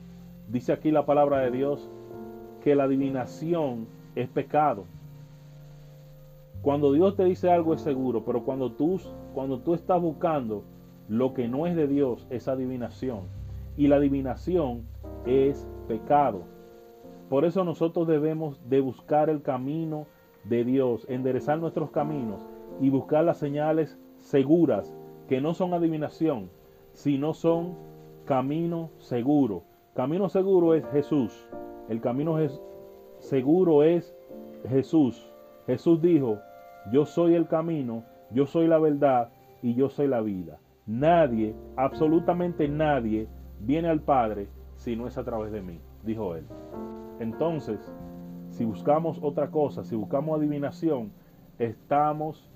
Dice 0.49 0.73
aquí 0.73 0.91
la 0.91 1.07
palabra 1.07 1.39
de 1.39 1.51
Dios 1.51 1.91
que 2.63 2.77
la 2.77 2.85
adivinación 2.85 3.89
es 4.15 4.29
pecado. 4.29 4.85
Cuando 6.63 6.93
Dios 6.93 7.17
te 7.17 7.25
dice 7.25 7.51
algo 7.51 7.75
es 7.75 7.81
seguro, 7.81 8.25
pero 8.25 8.45
cuando 8.45 8.71
tú, 8.71 9.01
cuando 9.35 9.59
tú 9.59 9.75
estás 9.75 10.01
buscando 10.01 10.63
lo 11.09 11.35
que 11.35 11.49
no 11.49 11.67
es 11.67 11.75
de 11.75 11.89
Dios, 11.89 12.27
es 12.31 12.47
adivinación. 12.47 13.23
Y 13.77 13.89
la 13.89 13.97
adivinación 13.97 14.87
es 15.27 15.67
pecado. 15.89 16.43
Por 17.29 17.45
eso 17.45 17.65
nosotros 17.65 18.07
debemos 18.07 18.61
de 18.69 18.81
buscar 18.81 19.29
el 19.29 19.43
camino 19.43 20.07
de 20.45 20.65
Dios, 20.65 21.07
enderezar 21.09 21.59
nuestros 21.59 21.91
caminos 21.91 22.47
y 22.81 22.91
buscar 22.91 23.25
las 23.25 23.39
señales 23.39 23.99
seguras, 24.19 24.95
que 25.29 25.41
no 25.41 25.55
son 25.55 25.73
adivinación, 25.73 26.51
sino 26.93 27.35
son 27.35 27.75
camino 28.25 28.91
seguro. 28.99 29.63
Camino 29.95 30.29
seguro 30.29 30.75
es 30.75 30.85
Jesús. 30.91 31.49
El 31.89 32.01
camino 32.01 32.37
seguro 33.19 33.83
es 33.83 34.15
Jesús. 34.69 35.31
Jesús 35.67 36.01
dijo, 36.01 36.39
yo 36.93 37.07
soy 37.07 37.35
el 37.35 37.47
camino, 37.47 38.05
yo 38.31 38.47
soy 38.47 38.67
la 38.67 38.79
verdad 38.79 39.31
y 39.63 39.75
yo 39.75 39.89
soy 39.89 40.09
la 40.09 40.21
vida. 40.21 40.59
Nadie, 40.87 41.55
absolutamente 41.77 42.69
nadie, 42.69 43.29
viene 43.61 43.89
al 43.89 44.01
Padre 44.01 44.49
si 44.75 44.97
no 44.97 45.07
es 45.07 45.17
a 45.17 45.25
través 45.25 45.53
de 45.53 45.63
mí, 45.63 45.81
dijo 46.03 46.35
él. 46.35 46.45
Entonces, 47.21 47.79
si 48.51 48.65
buscamos 48.65 49.19
otra 49.23 49.51
cosa, 49.51 49.85
si 49.85 49.97
buscamos 49.97 50.39
adivinación, 50.39 51.13
estamos 51.59 52.51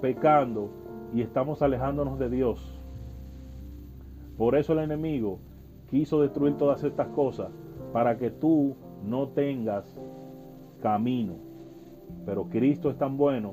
pecando 0.00 0.70
y 1.14 1.22
estamos 1.22 1.62
alejándonos 1.62 2.18
de 2.18 2.28
Dios. 2.28 2.79
Por 4.40 4.56
eso 4.56 4.72
el 4.72 4.78
enemigo 4.78 5.38
quiso 5.90 6.22
destruir 6.22 6.56
todas 6.56 6.82
estas 6.82 7.08
cosas, 7.08 7.50
para 7.92 8.16
que 8.16 8.30
tú 8.30 8.74
no 9.04 9.28
tengas 9.28 10.00
camino. 10.80 11.34
Pero 12.24 12.48
Cristo 12.48 12.88
es 12.88 12.96
tan 12.96 13.18
bueno 13.18 13.52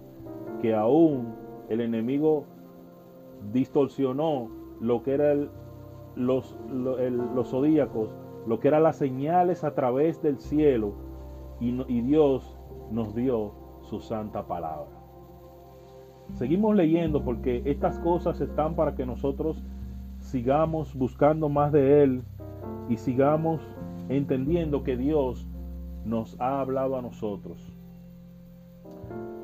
que 0.62 0.74
aún 0.74 1.36
el 1.67 1.82
enemigo 1.82 2.46
distorsionó 3.51 4.48
lo 4.79 5.03
que 5.03 5.15
eran 5.15 5.50
los, 6.15 6.58
los 6.70 7.50
zodíacos, 7.50 8.15
lo 8.48 8.62
que 8.62 8.70
eran 8.70 8.84
las 8.84 8.96
señales 8.96 9.65
a 9.65 9.75
través 9.75 10.22
del 10.22 10.39
cielo, 10.39 10.94
y 11.60 12.01
Dios 12.01 12.58
nos 12.91 13.13
dio 13.13 13.51
su 13.82 14.00
santa 14.00 14.48
palabra. 14.48 14.88
Seguimos 16.36 16.77
leyendo 16.77 17.25
porque 17.25 17.62
estas 17.65 18.00
cosas 18.00 18.39
están 18.39 18.75
para 18.75 18.96
que 18.96 19.06
nosotros 19.06 19.65
sigamos 20.27 20.93
buscando 20.93 21.48
más 21.48 21.72
de 21.72 22.03
Él 22.03 22.22
y 22.89 22.98
sigamos 22.98 23.62
entendiendo 24.10 24.84
que 24.84 24.98
Dios 24.98 25.48
nos 26.05 26.39
ha 26.39 26.60
hablado 26.60 26.98
a 26.98 27.01
nosotros. 27.01 27.74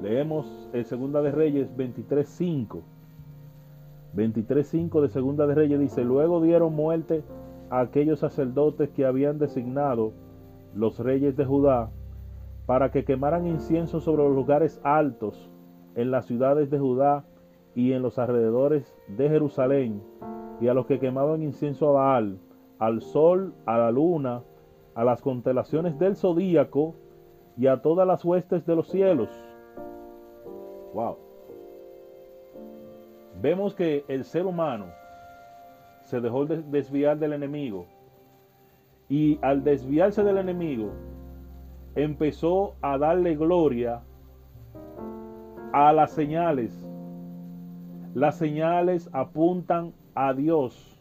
Leemos 0.01 0.69
en 0.73 0.83
Segunda 0.83 1.21
de 1.21 1.31
Reyes 1.31 1.69
23.5. 1.77 2.81
23.5 4.15 5.01
de 5.01 5.09
Segunda 5.09 5.47
de 5.47 5.55
Reyes 5.55 5.79
dice, 5.79 6.03
luego 6.03 6.41
dieron 6.41 6.75
muerte 6.75 7.23
a 7.69 7.79
aquellos 7.79 8.19
sacerdotes 8.19 8.89
que 8.89 9.05
habían 9.05 9.39
designado 9.39 10.11
los 10.75 10.99
reyes 10.99 11.37
de 11.37 11.45
Judá 11.45 11.89
para 12.65 12.91
que 12.91 13.05
quemaran 13.05 13.47
incienso 13.47 14.01
sobre 14.01 14.23
los 14.23 14.35
lugares 14.35 14.81
altos 14.83 15.49
en 15.95 16.11
las 16.11 16.25
ciudades 16.25 16.69
de 16.69 16.79
Judá 16.79 17.23
y 17.73 17.93
en 17.93 18.01
los 18.01 18.19
alrededores 18.19 18.93
de 19.07 19.29
Jerusalén, 19.29 20.01
y 20.61 20.67
a 20.67 20.73
los 20.73 20.85
que 20.85 20.99
quemaban 20.99 21.41
incienso 21.43 21.89
a 21.89 21.91
Baal, 21.91 22.39
al 22.79 23.01
sol, 23.01 23.53
a 23.65 23.77
la 23.77 23.91
luna, 23.91 24.43
a 24.95 25.03
las 25.03 25.21
constelaciones 25.21 25.97
del 25.99 26.15
zodíaco 26.15 26.95
y 27.57 27.67
a 27.67 27.81
todas 27.81 28.07
las 28.07 28.23
huestes 28.23 28.65
de 28.65 28.75
los 28.75 28.87
cielos. 28.87 29.29
Wow. 30.93 31.17
Vemos 33.41 33.73
que 33.73 34.05
el 34.07 34.23
ser 34.23 34.45
humano 34.45 34.85
se 36.03 36.21
dejó 36.21 36.45
desviar 36.45 37.17
del 37.17 37.33
enemigo 37.33 37.87
y 39.09 39.39
al 39.41 39.63
desviarse 39.63 40.23
del 40.23 40.37
enemigo 40.37 40.91
empezó 41.95 42.75
a 42.81 42.97
darle 42.97 43.35
gloria 43.35 44.01
a 45.71 45.91
las 45.93 46.11
señales. 46.11 46.87
Las 48.13 48.37
señales 48.37 49.09
apuntan 49.11 49.93
a 50.15 50.33
Dios. 50.33 50.99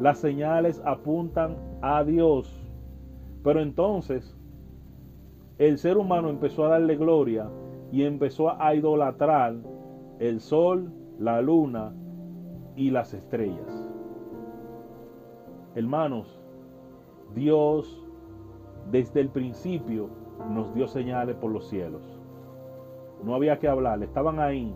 Las 0.00 0.18
señales 0.18 0.82
apuntan 0.84 1.56
a 1.80 2.04
Dios. 2.04 2.70
Pero 3.42 3.60
entonces 3.60 4.36
el 5.58 5.78
ser 5.78 5.96
humano 5.96 6.30
empezó 6.30 6.64
a 6.64 6.70
darle 6.70 6.96
gloria 6.96 7.48
y 7.90 8.04
empezó 8.04 8.60
a 8.60 8.74
idolatrar 8.74 9.56
el 10.18 10.40
sol, 10.40 10.92
la 11.18 11.40
luna 11.40 11.92
y 12.76 12.90
las 12.90 13.14
estrellas. 13.14 13.88
Hermanos, 15.74 16.40
Dios 17.34 18.06
desde 18.90 19.20
el 19.20 19.28
principio 19.28 20.08
nos 20.50 20.74
dio 20.74 20.88
señales 20.88 21.36
por 21.36 21.50
los 21.50 21.68
cielos 21.68 22.22
no 23.22 23.34
había 23.34 23.58
que 23.58 23.68
hablar, 23.68 24.02
estaban 24.02 24.40
ahí, 24.40 24.74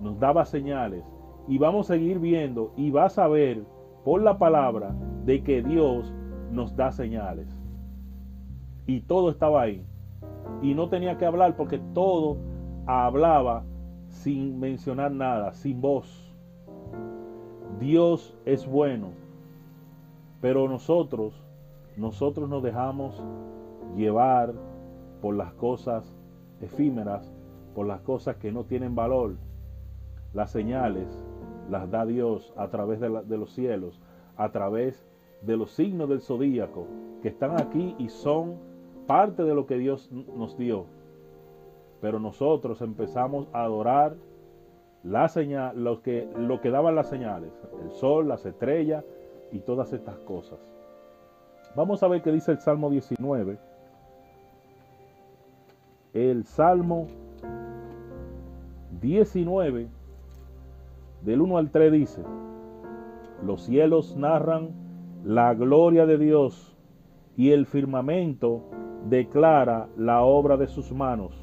nos 0.00 0.18
daba 0.18 0.44
señales 0.44 1.04
y 1.48 1.58
vamos 1.58 1.90
a 1.90 1.94
seguir 1.94 2.18
viendo 2.18 2.72
y 2.76 2.90
vas 2.90 3.18
a 3.18 3.28
ver 3.28 3.64
por 4.04 4.22
la 4.22 4.38
palabra 4.38 4.94
de 5.24 5.42
que 5.42 5.62
Dios 5.62 6.12
nos 6.50 6.76
da 6.76 6.92
señales. 6.92 7.48
Y 8.86 9.00
todo 9.00 9.30
estaba 9.30 9.62
ahí. 9.62 9.84
Y 10.62 10.74
no 10.74 10.88
tenía 10.88 11.16
que 11.16 11.26
hablar 11.26 11.56
porque 11.56 11.78
todo 11.94 12.36
hablaba 12.86 13.64
sin 14.08 14.58
mencionar 14.60 15.12
nada, 15.12 15.52
sin 15.52 15.80
voz. 15.80 16.34
Dios 17.80 18.36
es 18.44 18.66
bueno, 18.66 19.08
pero 20.40 20.68
nosotros, 20.68 21.42
nosotros 21.96 22.48
nos 22.48 22.62
dejamos 22.62 23.22
llevar 23.96 24.54
por 25.20 25.34
las 25.34 25.52
cosas 25.54 26.14
efímeras 26.60 27.32
por 27.74 27.86
las 27.86 28.00
cosas 28.00 28.36
que 28.36 28.52
no 28.52 28.64
tienen 28.64 28.94
valor. 28.94 29.36
Las 30.32 30.50
señales 30.50 31.06
las 31.70 31.90
da 31.90 32.04
Dios 32.06 32.52
a 32.56 32.68
través 32.68 33.00
de, 33.00 33.08
los 33.08 33.52
cielos, 33.52 34.00
a 34.36 34.50
través 34.50 35.06
de 35.42 35.56
los 35.56 35.70
signos 35.72 36.08
del 36.08 36.20
zodíaco, 36.20 36.86
que 37.22 37.28
están 37.28 37.60
aquí 37.60 37.94
y 37.98 38.08
son 38.08 38.56
parte 39.06 39.44
de 39.44 39.54
lo 39.54 39.66
que 39.66 39.78
Dios 39.78 40.10
nos 40.12 40.56
dio. 40.56 40.86
Pero 42.00 42.18
nosotros 42.18 42.80
empezamos 42.82 43.48
a 43.52 43.64
adorar 43.64 44.16
la 45.02 45.28
señal, 45.28 45.82
lo 45.82 46.02
que, 46.02 46.28
lo 46.36 46.60
que 46.60 46.70
daban 46.70 46.94
las 46.94 47.08
señales, 47.08 47.52
el 47.82 47.90
sol, 47.92 48.28
las 48.28 48.44
estrellas 48.46 49.04
y 49.52 49.60
todas 49.60 49.92
estas 49.92 50.16
cosas. 50.20 50.58
Vamos 51.76 52.02
a 52.02 52.08
ver 52.08 52.22
qué 52.22 52.30
dice 52.30 52.52
el 52.52 52.60
Salmo 52.60 52.88
19. 52.90 53.58
El 56.12 56.44
Salmo 56.44 57.08
19, 59.00 59.88
del 61.24 61.40
1 61.40 61.56
al 61.56 61.70
3 61.70 61.90
dice, 61.90 62.22
los 63.42 63.62
cielos 63.62 64.14
narran 64.16 64.70
la 65.24 65.54
gloria 65.54 66.04
de 66.04 66.18
Dios 66.18 66.76
y 67.36 67.50
el 67.50 67.64
firmamento 67.64 68.62
declara 69.08 69.88
la 69.96 70.22
obra 70.22 70.56
de 70.58 70.66
sus 70.66 70.92
manos. 70.92 71.34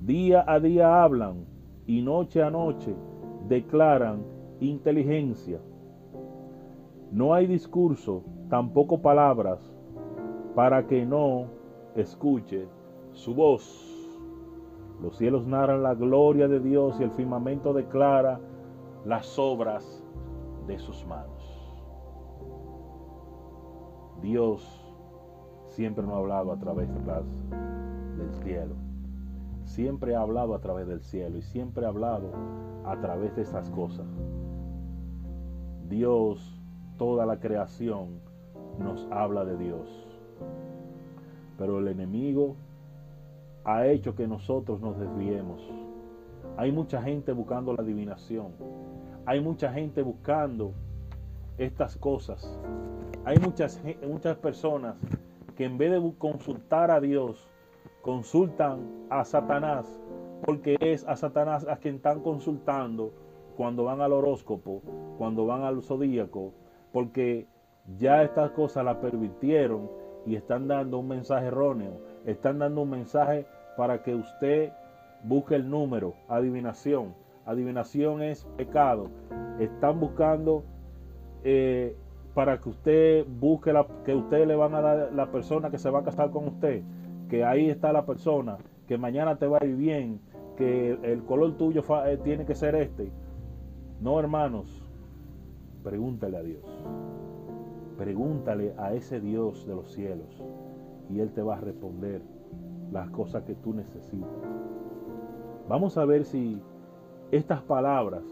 Día 0.00 0.44
a 0.46 0.60
día 0.60 1.02
hablan 1.02 1.46
y 1.86 2.02
noche 2.02 2.42
a 2.42 2.50
noche 2.50 2.94
declaran 3.48 4.22
inteligencia. 4.60 5.60
No 7.10 7.34
hay 7.34 7.46
discurso, 7.46 8.22
tampoco 8.48 9.02
palabras, 9.02 9.60
para 10.54 10.86
que 10.86 11.04
no 11.04 11.46
escuche 11.96 12.68
su 13.12 13.34
voz. 13.34 13.92
Los 15.02 15.16
cielos 15.16 15.46
narran 15.46 15.82
la 15.82 15.94
gloria 15.94 16.46
de 16.46 16.60
Dios 16.60 16.98
y 17.00 17.02
el 17.02 17.10
firmamento 17.10 17.72
declara 17.72 18.40
las 19.06 19.38
obras 19.38 20.02
de 20.66 20.80
sus 20.80 21.06
manos. 21.06 21.72
Dios 24.20 24.68
siempre 25.68 26.04
nos 26.04 26.14
ha 26.14 26.18
hablado 26.18 26.50
a 26.50 26.58
través 26.58 26.88
del 26.92 28.34
cielo. 28.42 28.74
Siempre 29.64 30.16
ha 30.16 30.22
hablado 30.22 30.56
a 30.56 30.60
través 30.60 30.88
del 30.88 31.02
cielo 31.02 31.38
y 31.38 31.42
siempre 31.42 31.86
ha 31.86 31.90
hablado 31.90 32.32
a 32.84 32.98
través 33.00 33.36
de 33.36 33.42
esas 33.42 33.70
cosas. 33.70 34.08
Dios, 35.88 36.60
toda 36.98 37.26
la 37.26 37.38
creación, 37.38 38.18
nos 38.80 39.06
habla 39.12 39.44
de 39.44 39.56
Dios. 39.56 39.88
Pero 41.58 41.78
el 41.78 41.86
enemigo 41.86 42.56
ha 43.64 43.86
hecho 43.86 44.16
que 44.16 44.26
nosotros 44.26 44.80
nos 44.80 44.98
desviemos. 44.98 45.62
Hay 46.56 46.72
mucha 46.72 47.00
gente 47.02 47.30
buscando 47.32 47.72
la 47.72 47.82
adivinación. 47.82 48.95
Hay 49.26 49.40
mucha 49.40 49.72
gente 49.72 50.02
buscando 50.02 50.72
estas 51.58 51.96
cosas. 51.96 52.48
Hay 53.24 53.36
muchas, 53.38 53.82
muchas 54.06 54.36
personas 54.36 54.94
que 55.56 55.64
en 55.64 55.78
vez 55.78 55.90
de 55.90 56.12
consultar 56.16 56.92
a 56.92 57.00
Dios, 57.00 57.50
consultan 58.02 59.06
a 59.10 59.24
Satanás, 59.24 60.00
porque 60.44 60.76
es 60.80 61.04
a 61.08 61.16
Satanás 61.16 61.66
a 61.66 61.76
quien 61.78 61.96
están 61.96 62.20
consultando 62.20 63.12
cuando 63.56 63.82
van 63.82 64.00
al 64.00 64.12
horóscopo, 64.12 64.82
cuando 65.18 65.44
van 65.44 65.62
al 65.62 65.82
zodíaco, 65.82 66.52
porque 66.92 67.48
ya 67.98 68.22
estas 68.22 68.52
cosas 68.52 68.84
las 68.84 68.98
permitieron 68.98 69.90
y 70.24 70.36
están 70.36 70.68
dando 70.68 70.98
un 70.98 71.08
mensaje 71.08 71.46
erróneo, 71.46 72.00
están 72.26 72.60
dando 72.60 72.82
un 72.82 72.90
mensaje 72.90 73.44
para 73.76 74.04
que 74.04 74.14
usted 74.14 74.72
busque 75.24 75.56
el 75.56 75.68
número, 75.68 76.14
adivinación. 76.28 77.25
Adivinación 77.46 78.22
es 78.22 78.44
pecado. 78.56 79.08
Están 79.60 80.00
buscando 80.00 80.64
eh, 81.44 81.96
para 82.34 82.60
que 82.60 82.68
usted 82.68 83.24
busque 83.26 83.72
la, 83.72 83.86
que 84.04 84.14
usted 84.14 84.46
le 84.46 84.56
van 84.56 84.74
a 84.74 84.80
dar 84.80 85.12
la 85.14 85.30
persona 85.30 85.70
que 85.70 85.78
se 85.78 85.88
va 85.88 86.00
a 86.00 86.02
casar 86.02 86.30
con 86.32 86.48
usted, 86.48 86.82
que 87.30 87.44
ahí 87.44 87.70
está 87.70 87.92
la 87.92 88.04
persona, 88.04 88.58
que 88.88 88.98
mañana 88.98 89.36
te 89.36 89.46
va 89.46 89.58
a 89.60 89.64
ir 89.64 89.76
bien, 89.76 90.20
que 90.56 90.98
el 91.02 91.22
color 91.22 91.56
tuyo 91.56 91.84
eh, 92.04 92.18
tiene 92.22 92.44
que 92.44 92.56
ser 92.56 92.74
este. 92.74 93.12
No, 94.00 94.18
hermanos, 94.18 94.84
pregúntale 95.84 96.36
a 96.36 96.42
Dios. 96.42 96.84
Pregúntale 97.96 98.74
a 98.76 98.92
ese 98.92 99.20
Dios 99.20 99.66
de 99.66 99.74
los 99.76 99.92
cielos 99.92 100.42
y 101.08 101.20
Él 101.20 101.32
te 101.32 101.42
va 101.42 101.56
a 101.56 101.60
responder 101.60 102.22
las 102.90 103.08
cosas 103.10 103.44
que 103.44 103.54
tú 103.54 103.72
necesitas. 103.72 104.28
Vamos 105.68 105.96
a 105.96 106.04
ver 106.04 106.24
si 106.24 106.60
estas 107.30 107.62
palabras 107.62 108.22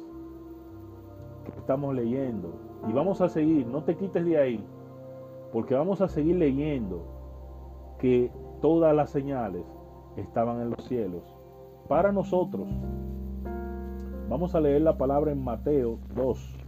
que 1.45 1.59
estamos 1.59 1.95
leyendo. 1.95 2.55
Y 2.89 2.93
vamos 2.93 3.21
a 3.21 3.29
seguir, 3.29 3.67
no 3.67 3.83
te 3.85 3.97
quites 3.97 4.25
de 4.25 4.39
ahí, 4.39 4.65
porque 5.53 5.75
vamos 5.75 6.01
a 6.01 6.09
seguir 6.09 6.37
leyendo 6.37 7.03
que 7.99 8.31
todas 8.61 8.95
las 8.95 9.11
señales 9.11 9.65
estaban 10.17 10.61
en 10.61 10.71
los 10.71 10.85
cielos 10.85 11.23
para 11.89 12.13
nosotros. 12.13 12.69
Vamos 14.29 14.55
a 14.55 14.61
leer 14.61 14.83
la 14.83 14.97
palabra 14.97 15.33
en 15.33 15.43
Mateo 15.43 15.99
2. 16.15 16.61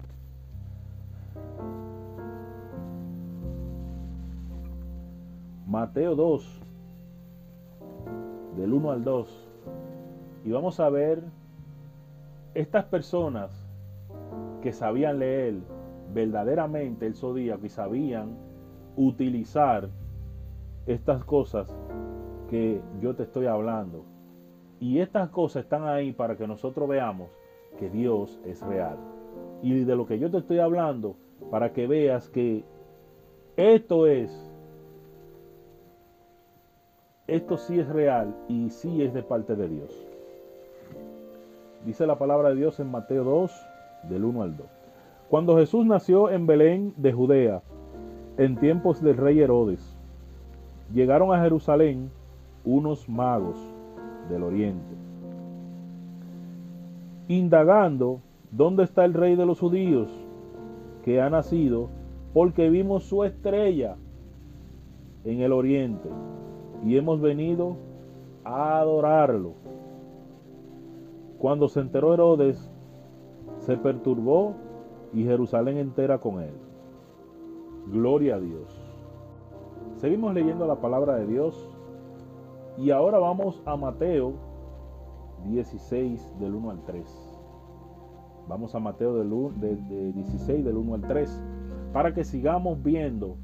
Mateo 5.66 6.14
2, 6.14 6.62
del 8.56 8.72
1 8.72 8.90
al 8.90 9.04
2. 9.04 9.48
Y 10.44 10.50
vamos 10.52 10.78
a 10.78 10.88
ver 10.88 11.24
estas 12.56 12.86
personas 12.86 13.50
que 14.62 14.72
sabían 14.72 15.18
leer 15.18 15.56
verdaderamente 16.14 17.06
el 17.06 17.14
zodíaco 17.14 17.66
y 17.66 17.68
sabían 17.68 18.34
utilizar 18.96 19.90
estas 20.86 21.22
cosas 21.24 21.76
que 22.48 22.80
yo 23.02 23.14
te 23.14 23.24
estoy 23.24 23.44
hablando. 23.44 24.06
Y 24.80 25.00
estas 25.00 25.28
cosas 25.28 25.64
están 25.64 25.86
ahí 25.86 26.12
para 26.12 26.38
que 26.38 26.46
nosotros 26.46 26.88
veamos 26.88 27.28
que 27.78 27.90
Dios 27.90 28.40
es 28.46 28.62
real. 28.62 28.96
Y 29.62 29.84
de 29.84 29.94
lo 29.94 30.06
que 30.06 30.18
yo 30.18 30.30
te 30.30 30.38
estoy 30.38 30.58
hablando, 30.58 31.16
para 31.50 31.74
que 31.74 31.86
veas 31.86 32.30
que 32.30 32.64
esto 33.56 34.06
es, 34.06 34.32
esto 37.26 37.58
sí 37.58 37.78
es 37.80 37.88
real 37.88 38.34
y 38.48 38.70
sí 38.70 39.02
es 39.02 39.12
de 39.12 39.22
parte 39.22 39.56
de 39.56 39.68
Dios. 39.68 40.05
Dice 41.86 42.04
la 42.04 42.18
palabra 42.18 42.48
de 42.48 42.56
Dios 42.56 42.80
en 42.80 42.90
Mateo 42.90 43.22
2, 43.22 43.52
del 44.10 44.24
1 44.24 44.42
al 44.42 44.56
2. 44.56 44.66
Cuando 45.30 45.56
Jesús 45.56 45.86
nació 45.86 46.30
en 46.30 46.44
Belén 46.44 46.92
de 46.96 47.12
Judea, 47.12 47.62
en 48.38 48.56
tiempos 48.56 49.00
del 49.00 49.16
rey 49.16 49.38
Herodes, 49.38 49.96
llegaron 50.92 51.32
a 51.32 51.40
Jerusalén 51.40 52.10
unos 52.64 53.08
magos 53.08 53.56
del 54.28 54.42
oriente, 54.42 54.96
indagando 57.28 58.20
dónde 58.50 58.82
está 58.82 59.04
el 59.04 59.14
rey 59.14 59.36
de 59.36 59.46
los 59.46 59.60
judíos 59.60 60.10
que 61.04 61.20
ha 61.20 61.30
nacido, 61.30 61.88
porque 62.34 62.68
vimos 62.68 63.04
su 63.04 63.22
estrella 63.22 63.94
en 65.24 65.40
el 65.40 65.52
oriente 65.52 66.08
y 66.84 66.96
hemos 66.96 67.20
venido 67.20 67.76
a 68.42 68.80
adorarlo. 68.80 69.65
Cuando 71.38 71.68
se 71.68 71.80
enteró 71.80 72.14
Herodes, 72.14 72.70
se 73.58 73.76
perturbó 73.76 74.54
y 75.12 75.24
Jerusalén 75.24 75.76
entera 75.78 76.18
con 76.18 76.40
él. 76.40 76.54
Gloria 77.88 78.36
a 78.36 78.40
Dios. 78.40 78.86
Seguimos 79.96 80.34
leyendo 80.34 80.66
la 80.66 80.80
palabra 80.80 81.16
de 81.16 81.26
Dios 81.26 81.68
y 82.76 82.90
ahora 82.90 83.18
vamos 83.18 83.62
a 83.64 83.76
Mateo 83.76 84.34
16 85.44 86.38
del 86.38 86.54
1 86.54 86.70
al 86.70 86.82
3. 86.84 87.38
Vamos 88.48 88.74
a 88.74 88.78
Mateo 88.78 89.16
del, 89.16 89.30
de, 89.60 90.12
16 90.12 90.64
del 90.64 90.76
1 90.76 90.94
al 90.94 91.02
3 91.02 91.42
para 91.92 92.12
que 92.14 92.24
sigamos 92.24 92.82
viendo 92.82 93.36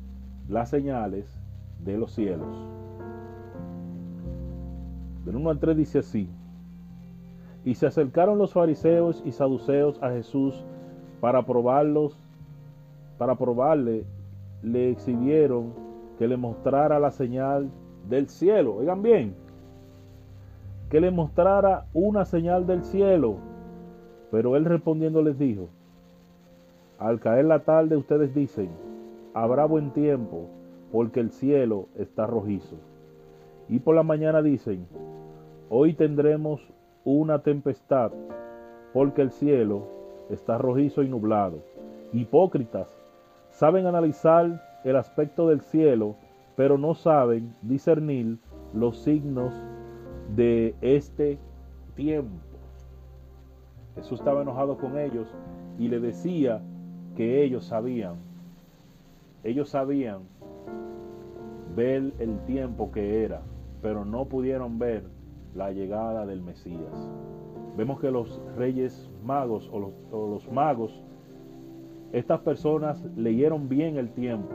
las 0.49 0.71
señales 0.71 1.41
de 1.83 1.97
los 1.97 2.13
cielos. 2.13 2.69
Del 5.25 5.37
1 5.37 5.51
al 5.51 5.59
3 5.59 5.77
dice 5.77 5.99
así. 6.01 6.29
Y 7.65 7.75
se 7.75 7.87
acercaron 7.87 8.39
los 8.39 8.53
fariseos 8.53 9.23
y 9.25 9.33
saduceos 9.33 10.03
a 10.03 10.11
Jesús 10.11 10.65
para 11.21 11.45
probarlos, 11.45 12.19
para 13.19 13.37
probarle, 13.37 14.05
le 14.63 14.91
exhibieron 14.91 15.73
que 16.19 16.27
le 16.27 16.37
mostrara 16.37 16.99
la 16.99 17.11
señal 17.11 17.71
del 18.09 18.29
cielo. 18.29 18.77
Oigan 18.77 19.03
bien, 19.03 19.35
que 20.91 21.01
le 21.01 21.11
mostrara 21.11 21.87
una 21.95 22.25
señal 22.25 22.67
del 22.67 22.83
cielo. 22.83 23.37
Pero 24.31 24.57
él 24.57 24.65
respondiendo 24.65 25.23
les 25.23 25.39
dijo, 25.39 25.69
al 26.99 27.21
caer 27.21 27.45
la 27.45 27.61
tarde 27.61 27.97
ustedes 27.97 28.35
dicen, 28.35 28.71
habrá 29.35 29.65
buen 29.65 29.91
tiempo, 29.93 30.47
porque 30.91 31.21
el 31.21 31.31
cielo 31.31 31.89
está 31.97 32.27
rojizo. 32.27 32.77
Y 33.69 33.79
por 33.79 33.95
la 33.95 34.03
mañana 34.03 34.43
dicen, 34.43 34.87
hoy 35.71 35.95
tendremos 35.95 36.61
una 37.05 37.41
tempestad, 37.41 38.13
porque 38.93 39.23
el 39.23 39.31
cielo 39.31 39.89
está 40.31 40.59
rojizo 40.59 41.03
y 41.03 41.09
nublado. 41.09 41.63
Hipócritas, 42.13 42.89
saben 43.51 43.87
analizar 43.87 44.63
el 44.85 44.97
aspecto 44.97 45.49
del 45.49 45.61
cielo, 45.61 46.17
pero 46.57 46.79
no 46.79 46.95
saben 46.95 47.55
discernir 47.63 48.39
los 48.75 48.99
signos 48.99 49.55
de 50.35 50.75
este 50.81 51.39
tiempo. 51.95 52.37
Jesús 53.95 54.21
estaba 54.21 54.43
enojado 54.43 54.79
con 54.79 54.99
ellos 54.99 55.29
y 55.79 55.89
le 55.89 56.01
decía 56.01 56.63
que 57.17 57.43
ellos 57.43 57.67
sabían, 57.67 58.17
ellos 59.45 59.69
sabían 59.69 60.21
ver 61.77 62.13
el 62.19 62.39
tiempo 62.47 62.91
que 62.91 63.25
era, 63.25 63.43
pero 63.83 64.05
no 64.05 64.27
pudieron 64.27 64.79
ver 64.79 65.05
la 65.55 65.71
llegada 65.73 66.27
del 66.27 66.43
Mesías. 66.43 67.11
Vemos 67.77 68.01
que 68.01 68.11
los 68.11 68.41
reyes 68.57 69.11
magos 69.25 69.71
o 69.73 70.29
los, 70.29 70.51
magos, 70.51 71.03
estas 72.13 72.41
personas 72.41 73.05
leyeron 73.17 73.69
bien 73.69 73.97
el 73.97 74.11
tiempo 74.13 74.53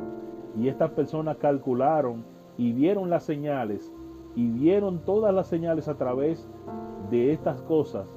y 0.56 0.68
estas 0.68 0.92
personas 0.92 1.38
calcularon 1.38 2.24
y 2.58 2.74
vieron 2.74 3.10
las 3.10 3.24
señales 3.24 3.92
y 4.36 4.48
vieron 4.48 5.04
todas 5.04 5.34
las 5.34 5.48
señales 5.48 5.88
a 5.88 5.98
través 5.98 6.48
de 7.10 7.32
estas 7.32 7.62
cosas 7.64 8.08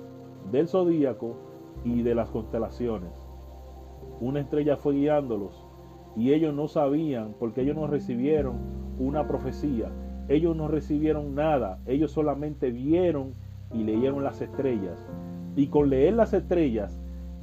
del 0.50 0.68
zodíaco 0.68 1.36
y 1.84 2.02
de 2.02 2.14
las 2.14 2.28
constelaciones. 2.30 3.12
Una 4.20 4.40
estrella 4.40 4.76
fue 4.76 4.94
guiándolos 4.94 5.66
y 6.16 6.32
ellos 6.32 6.54
no 6.54 6.68
sabían 6.68 7.34
porque 7.38 7.62
ellos 7.62 7.76
no 7.76 7.86
recibieron 7.86 8.56
una 8.98 9.26
profecía, 9.26 9.90
ellos 10.30 10.54
no 10.54 10.68
recibieron 10.68 11.34
nada, 11.34 11.80
ellos 11.86 12.12
solamente 12.12 12.70
vieron 12.70 13.34
y 13.74 13.82
leyeron 13.82 14.22
las 14.22 14.40
estrellas. 14.40 15.04
Y 15.56 15.66
con 15.66 15.90
leer 15.90 16.14
las 16.14 16.32
estrellas 16.32 16.96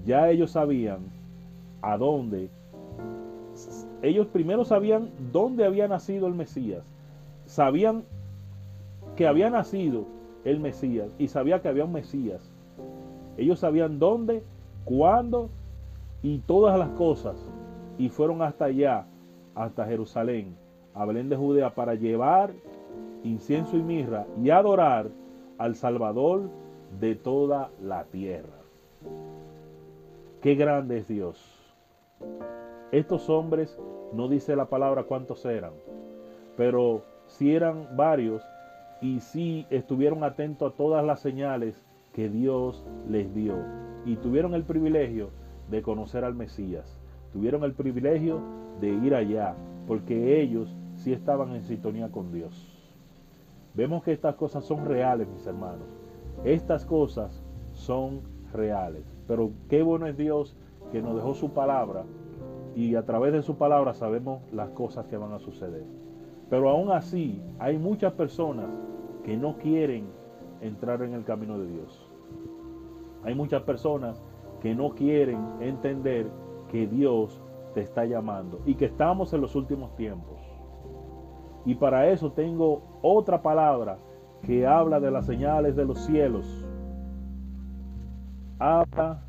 ya 0.05 0.29
ellos 0.29 0.51
sabían 0.51 0.99
a 1.81 1.97
dónde. 1.97 2.49
Ellos 4.01 4.27
primero 4.27 4.63
sabían 4.63 5.09
dónde 5.33 5.65
había 5.65 5.89
nacido 5.89 6.27
el 6.27 6.33
Mesías. 6.33 6.85
Sabían 7.45 8.05
que 9.17 9.27
había 9.27 9.49
nacido 9.49 10.05
el 10.45 10.61
Mesías 10.61 11.09
y 11.17 11.27
sabía 11.27 11.61
que 11.61 11.67
había 11.67 11.83
un 11.83 11.91
Mesías. 11.91 12.49
Ellos 13.35 13.59
sabían 13.59 13.99
dónde, 13.99 14.43
cuándo 14.85 15.49
y 16.23 16.37
todas 16.37 16.79
las 16.79 16.89
cosas. 16.91 17.35
Y 17.97 18.07
fueron 18.07 18.41
hasta 18.43 18.63
allá, 18.65 19.07
hasta 19.55 19.85
Jerusalén, 19.85 20.55
a 20.93 21.03
Belén 21.03 21.27
de 21.27 21.35
Judea, 21.35 21.75
para 21.75 21.93
llevar 21.95 22.53
incienso 23.23 23.77
y 23.77 23.81
mirra 23.81 24.25
y 24.41 24.49
adorar 24.49 25.09
al 25.57 25.75
Salvador 25.75 26.49
de 26.99 27.15
toda 27.15 27.71
la 27.81 28.05
tierra. 28.05 28.57
Qué 30.41 30.55
grande 30.55 30.99
es 30.99 31.07
Dios. 31.07 31.75
Estos 32.91 33.29
hombres, 33.29 33.77
no 34.13 34.27
dice 34.29 34.55
la 34.55 34.65
palabra 34.65 35.03
cuántos 35.03 35.45
eran, 35.45 35.73
pero 36.55 37.03
si 37.25 37.53
eran 37.53 37.97
varios 37.97 38.41
y 39.01 39.19
si 39.19 39.65
estuvieron 39.69 40.23
atentos 40.23 40.71
a 40.71 40.75
todas 40.75 41.05
las 41.05 41.19
señales 41.19 41.83
que 42.13 42.29
Dios 42.29 42.85
les 43.07 43.33
dio 43.33 43.55
y 44.05 44.15
tuvieron 44.15 44.53
el 44.53 44.63
privilegio 44.63 45.29
de 45.69 45.81
conocer 45.81 46.23
al 46.23 46.33
Mesías, 46.33 46.99
tuvieron 47.33 47.63
el 47.63 47.73
privilegio 47.73 48.39
de 48.79 48.89
ir 48.89 49.13
allá, 49.13 49.55
porque 49.85 50.41
ellos 50.41 50.75
sí 50.95 51.13
estaban 51.13 51.53
en 51.53 51.63
sintonía 51.63 52.09
con 52.09 52.31
Dios. 52.31 52.76
Vemos 53.77 54.03
que 54.03 54.11
estas 54.11 54.33
cosas 54.33 54.65
son 54.65 54.85
reales, 54.85 55.27
mis 55.29 55.45
hermanos. 55.45 55.87
Estas 56.43 56.83
cosas 56.83 57.45
son 57.73 58.21
reales. 58.51 59.03
Pero 59.27 59.51
qué 59.69 59.83
bueno 59.83 60.07
es 60.07 60.17
Dios 60.17 60.57
que 60.91 60.99
nos 60.99 61.15
dejó 61.15 61.35
su 61.35 61.51
palabra 61.51 62.03
y 62.73 62.95
a 62.95 63.05
través 63.05 63.33
de 63.33 63.43
su 63.43 63.55
palabra 63.55 63.93
sabemos 63.93 64.41
las 64.51 64.71
cosas 64.71 65.05
que 65.05 65.17
van 65.17 65.31
a 65.31 65.37
suceder. 65.37 65.83
Pero 66.49 66.71
aún 66.71 66.91
así 66.91 67.39
hay 67.59 67.77
muchas 67.77 68.13
personas 68.13 68.65
que 69.23 69.37
no 69.37 69.57
quieren 69.59 70.07
entrar 70.59 71.03
en 71.03 71.13
el 71.13 71.23
camino 71.23 71.59
de 71.59 71.67
Dios. 71.67 72.09
Hay 73.23 73.35
muchas 73.35 73.61
personas 73.61 74.23
que 74.59 74.73
no 74.73 74.95
quieren 74.95 75.39
entender 75.59 76.31
que 76.71 76.87
Dios 76.87 77.43
te 77.75 77.81
está 77.81 78.05
llamando 78.05 78.59
y 78.65 78.73
que 78.73 78.85
estamos 78.85 79.33
en 79.33 79.41
los 79.41 79.55
últimos 79.55 79.95
tiempos. 79.95 80.39
Y 81.63 81.75
para 81.75 82.09
eso 82.09 82.31
tengo 82.31 82.81
otra 83.07 83.41
palabra 83.41 83.97
que 84.43 84.67
habla 84.67 84.99
de 84.99 85.11
las 85.11 85.25
señales 85.25 85.75
de 85.75 85.85
los 85.85 85.99
cielos. 85.99 86.65
Habla 88.59 89.21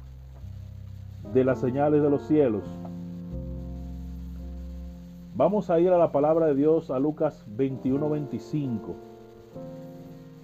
de 1.32 1.44
las 1.44 1.60
señales 1.60 2.02
de 2.02 2.10
los 2.10 2.22
cielos. 2.22 2.64
Vamos 5.34 5.70
a 5.70 5.78
ir 5.78 5.90
a 5.90 5.98
la 5.98 6.10
palabra 6.10 6.46
de 6.46 6.54
Dios 6.56 6.90
a 6.90 6.98
Lucas 6.98 7.46
21:25. 7.56 8.96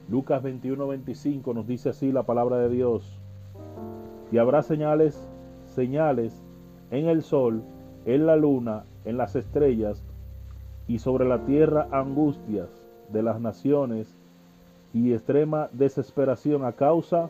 Lucas 0.08 0.42
21:25 0.42 1.54
nos 1.54 1.66
dice 1.66 1.88
así 1.88 2.12
la 2.12 2.22
palabra 2.22 2.58
de 2.58 2.68
Dios. 2.68 3.20
Y 4.30 4.38
habrá 4.38 4.62
señales, 4.62 5.28
señales 5.64 6.44
en 6.90 7.08
el 7.08 7.22
sol, 7.22 7.62
en 8.04 8.26
la 8.26 8.36
luna, 8.36 8.84
en 9.04 9.16
las 9.16 9.34
estrellas, 9.34 10.04
y 10.86 10.98
sobre 10.98 11.26
la 11.26 11.44
tierra 11.44 11.88
angustias 11.90 12.83
de 13.10 13.22
las 13.22 13.40
naciones 13.40 14.14
y 14.92 15.12
extrema 15.12 15.68
desesperación 15.72 16.64
a 16.64 16.72
causa 16.72 17.28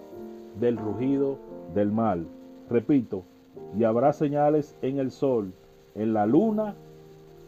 del 0.61 0.77
rugido 0.77 1.39
del 1.75 1.91
mal. 1.91 2.27
Repito, 2.69 3.25
y 3.77 3.85
habrá 3.85 4.13
señales 4.13 4.77
en 4.83 4.99
el 4.99 5.11
sol, 5.11 5.53
en 5.95 6.15
la 6.15 6.27
luna 6.27 6.75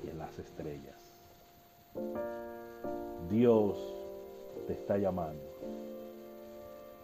y 0.05 0.11
en 0.11 0.19
las 0.19 0.39
estrellas. 0.39 0.97
Dios 3.31 3.95
te 4.67 4.73
está 4.73 4.99
llamando, 4.99 5.43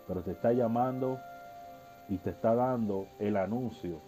pero 0.07 0.23
te 0.23 0.33
está 0.33 0.53
llamando 0.53 1.19
y 2.09 2.19
te 2.19 2.31
está 2.31 2.55
dando 2.55 3.07
el 3.19 3.37
anuncio 3.37 3.99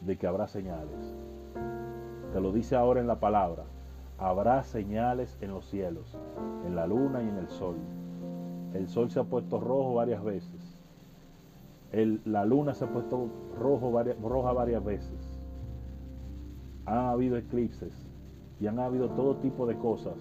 de 0.00 0.16
que 0.16 0.26
habrá 0.26 0.48
señales. 0.48 1.14
Te 2.32 2.40
lo 2.40 2.52
dice 2.52 2.76
ahora 2.76 3.00
en 3.00 3.06
la 3.06 3.18
palabra. 3.18 3.64
Habrá 4.18 4.64
señales 4.64 5.38
en 5.40 5.52
los 5.52 5.66
cielos, 5.66 6.18
en 6.66 6.74
la 6.74 6.88
luna 6.88 7.22
y 7.22 7.28
en 7.28 7.36
el 7.36 7.48
sol. 7.48 7.76
El 8.74 8.88
sol 8.88 9.10
se 9.10 9.20
ha 9.20 9.24
puesto 9.24 9.60
rojo 9.60 9.94
varias 9.94 10.24
veces. 10.24 10.76
la 12.24 12.44
luna 12.44 12.74
se 12.74 12.84
ha 12.84 12.92
puesto 12.92 13.28
rojo, 13.56 13.92
roja 14.20 14.52
varias 14.52 14.84
veces. 14.84 15.40
Han 16.84 17.06
habido 17.06 17.36
eclipses 17.36 18.08
y 18.60 18.66
han 18.66 18.80
habido 18.80 19.10
todo 19.10 19.36
tipo 19.36 19.66
de 19.66 19.76
cosas 19.78 20.16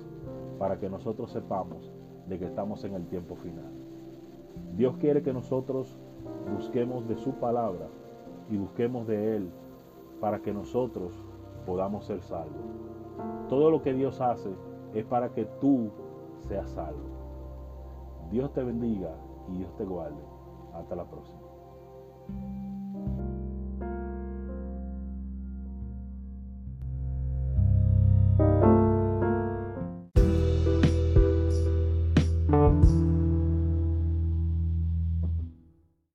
para 0.60 0.80
que 0.80 0.90
nosotros 0.90 1.32
sepamos 1.32 1.92
de 2.28 2.38
que 2.38 2.46
estamos 2.46 2.84
en 2.84 2.94
el 2.94 3.08
tiempo 3.08 3.36
final. 3.36 3.72
Dios 4.76 4.96
quiere 4.98 5.24
que 5.24 5.34
nosotros 5.34 5.98
busquemos 6.56 7.08
de 7.08 7.18
su 7.18 7.34
palabra 7.34 7.88
y 8.50 8.58
busquemos 8.58 9.08
de 9.08 9.38
Él 9.38 9.50
para 10.20 10.40
que 10.40 10.54
nosotros 10.54 11.14
podamos 11.66 12.06
ser 12.06 12.22
salvos. 12.22 12.97
Todo 13.50 13.72
lo 13.72 13.82
que 13.82 13.94
Dios 13.94 14.20
hace 14.22 14.50
es 14.94 15.06
para 15.06 15.34
que 15.34 15.46
tú 15.60 15.92
seas 16.48 16.70
salvo. 16.72 17.08
Dios 18.32 18.52
te 18.54 18.64
bendiga 18.64 19.16
y 19.50 19.58
Dios 19.58 19.76
te 19.78 19.86
guarde. 19.86 20.22
Hasta 20.74 20.96
la 20.96 21.06
próxima. 21.06 21.40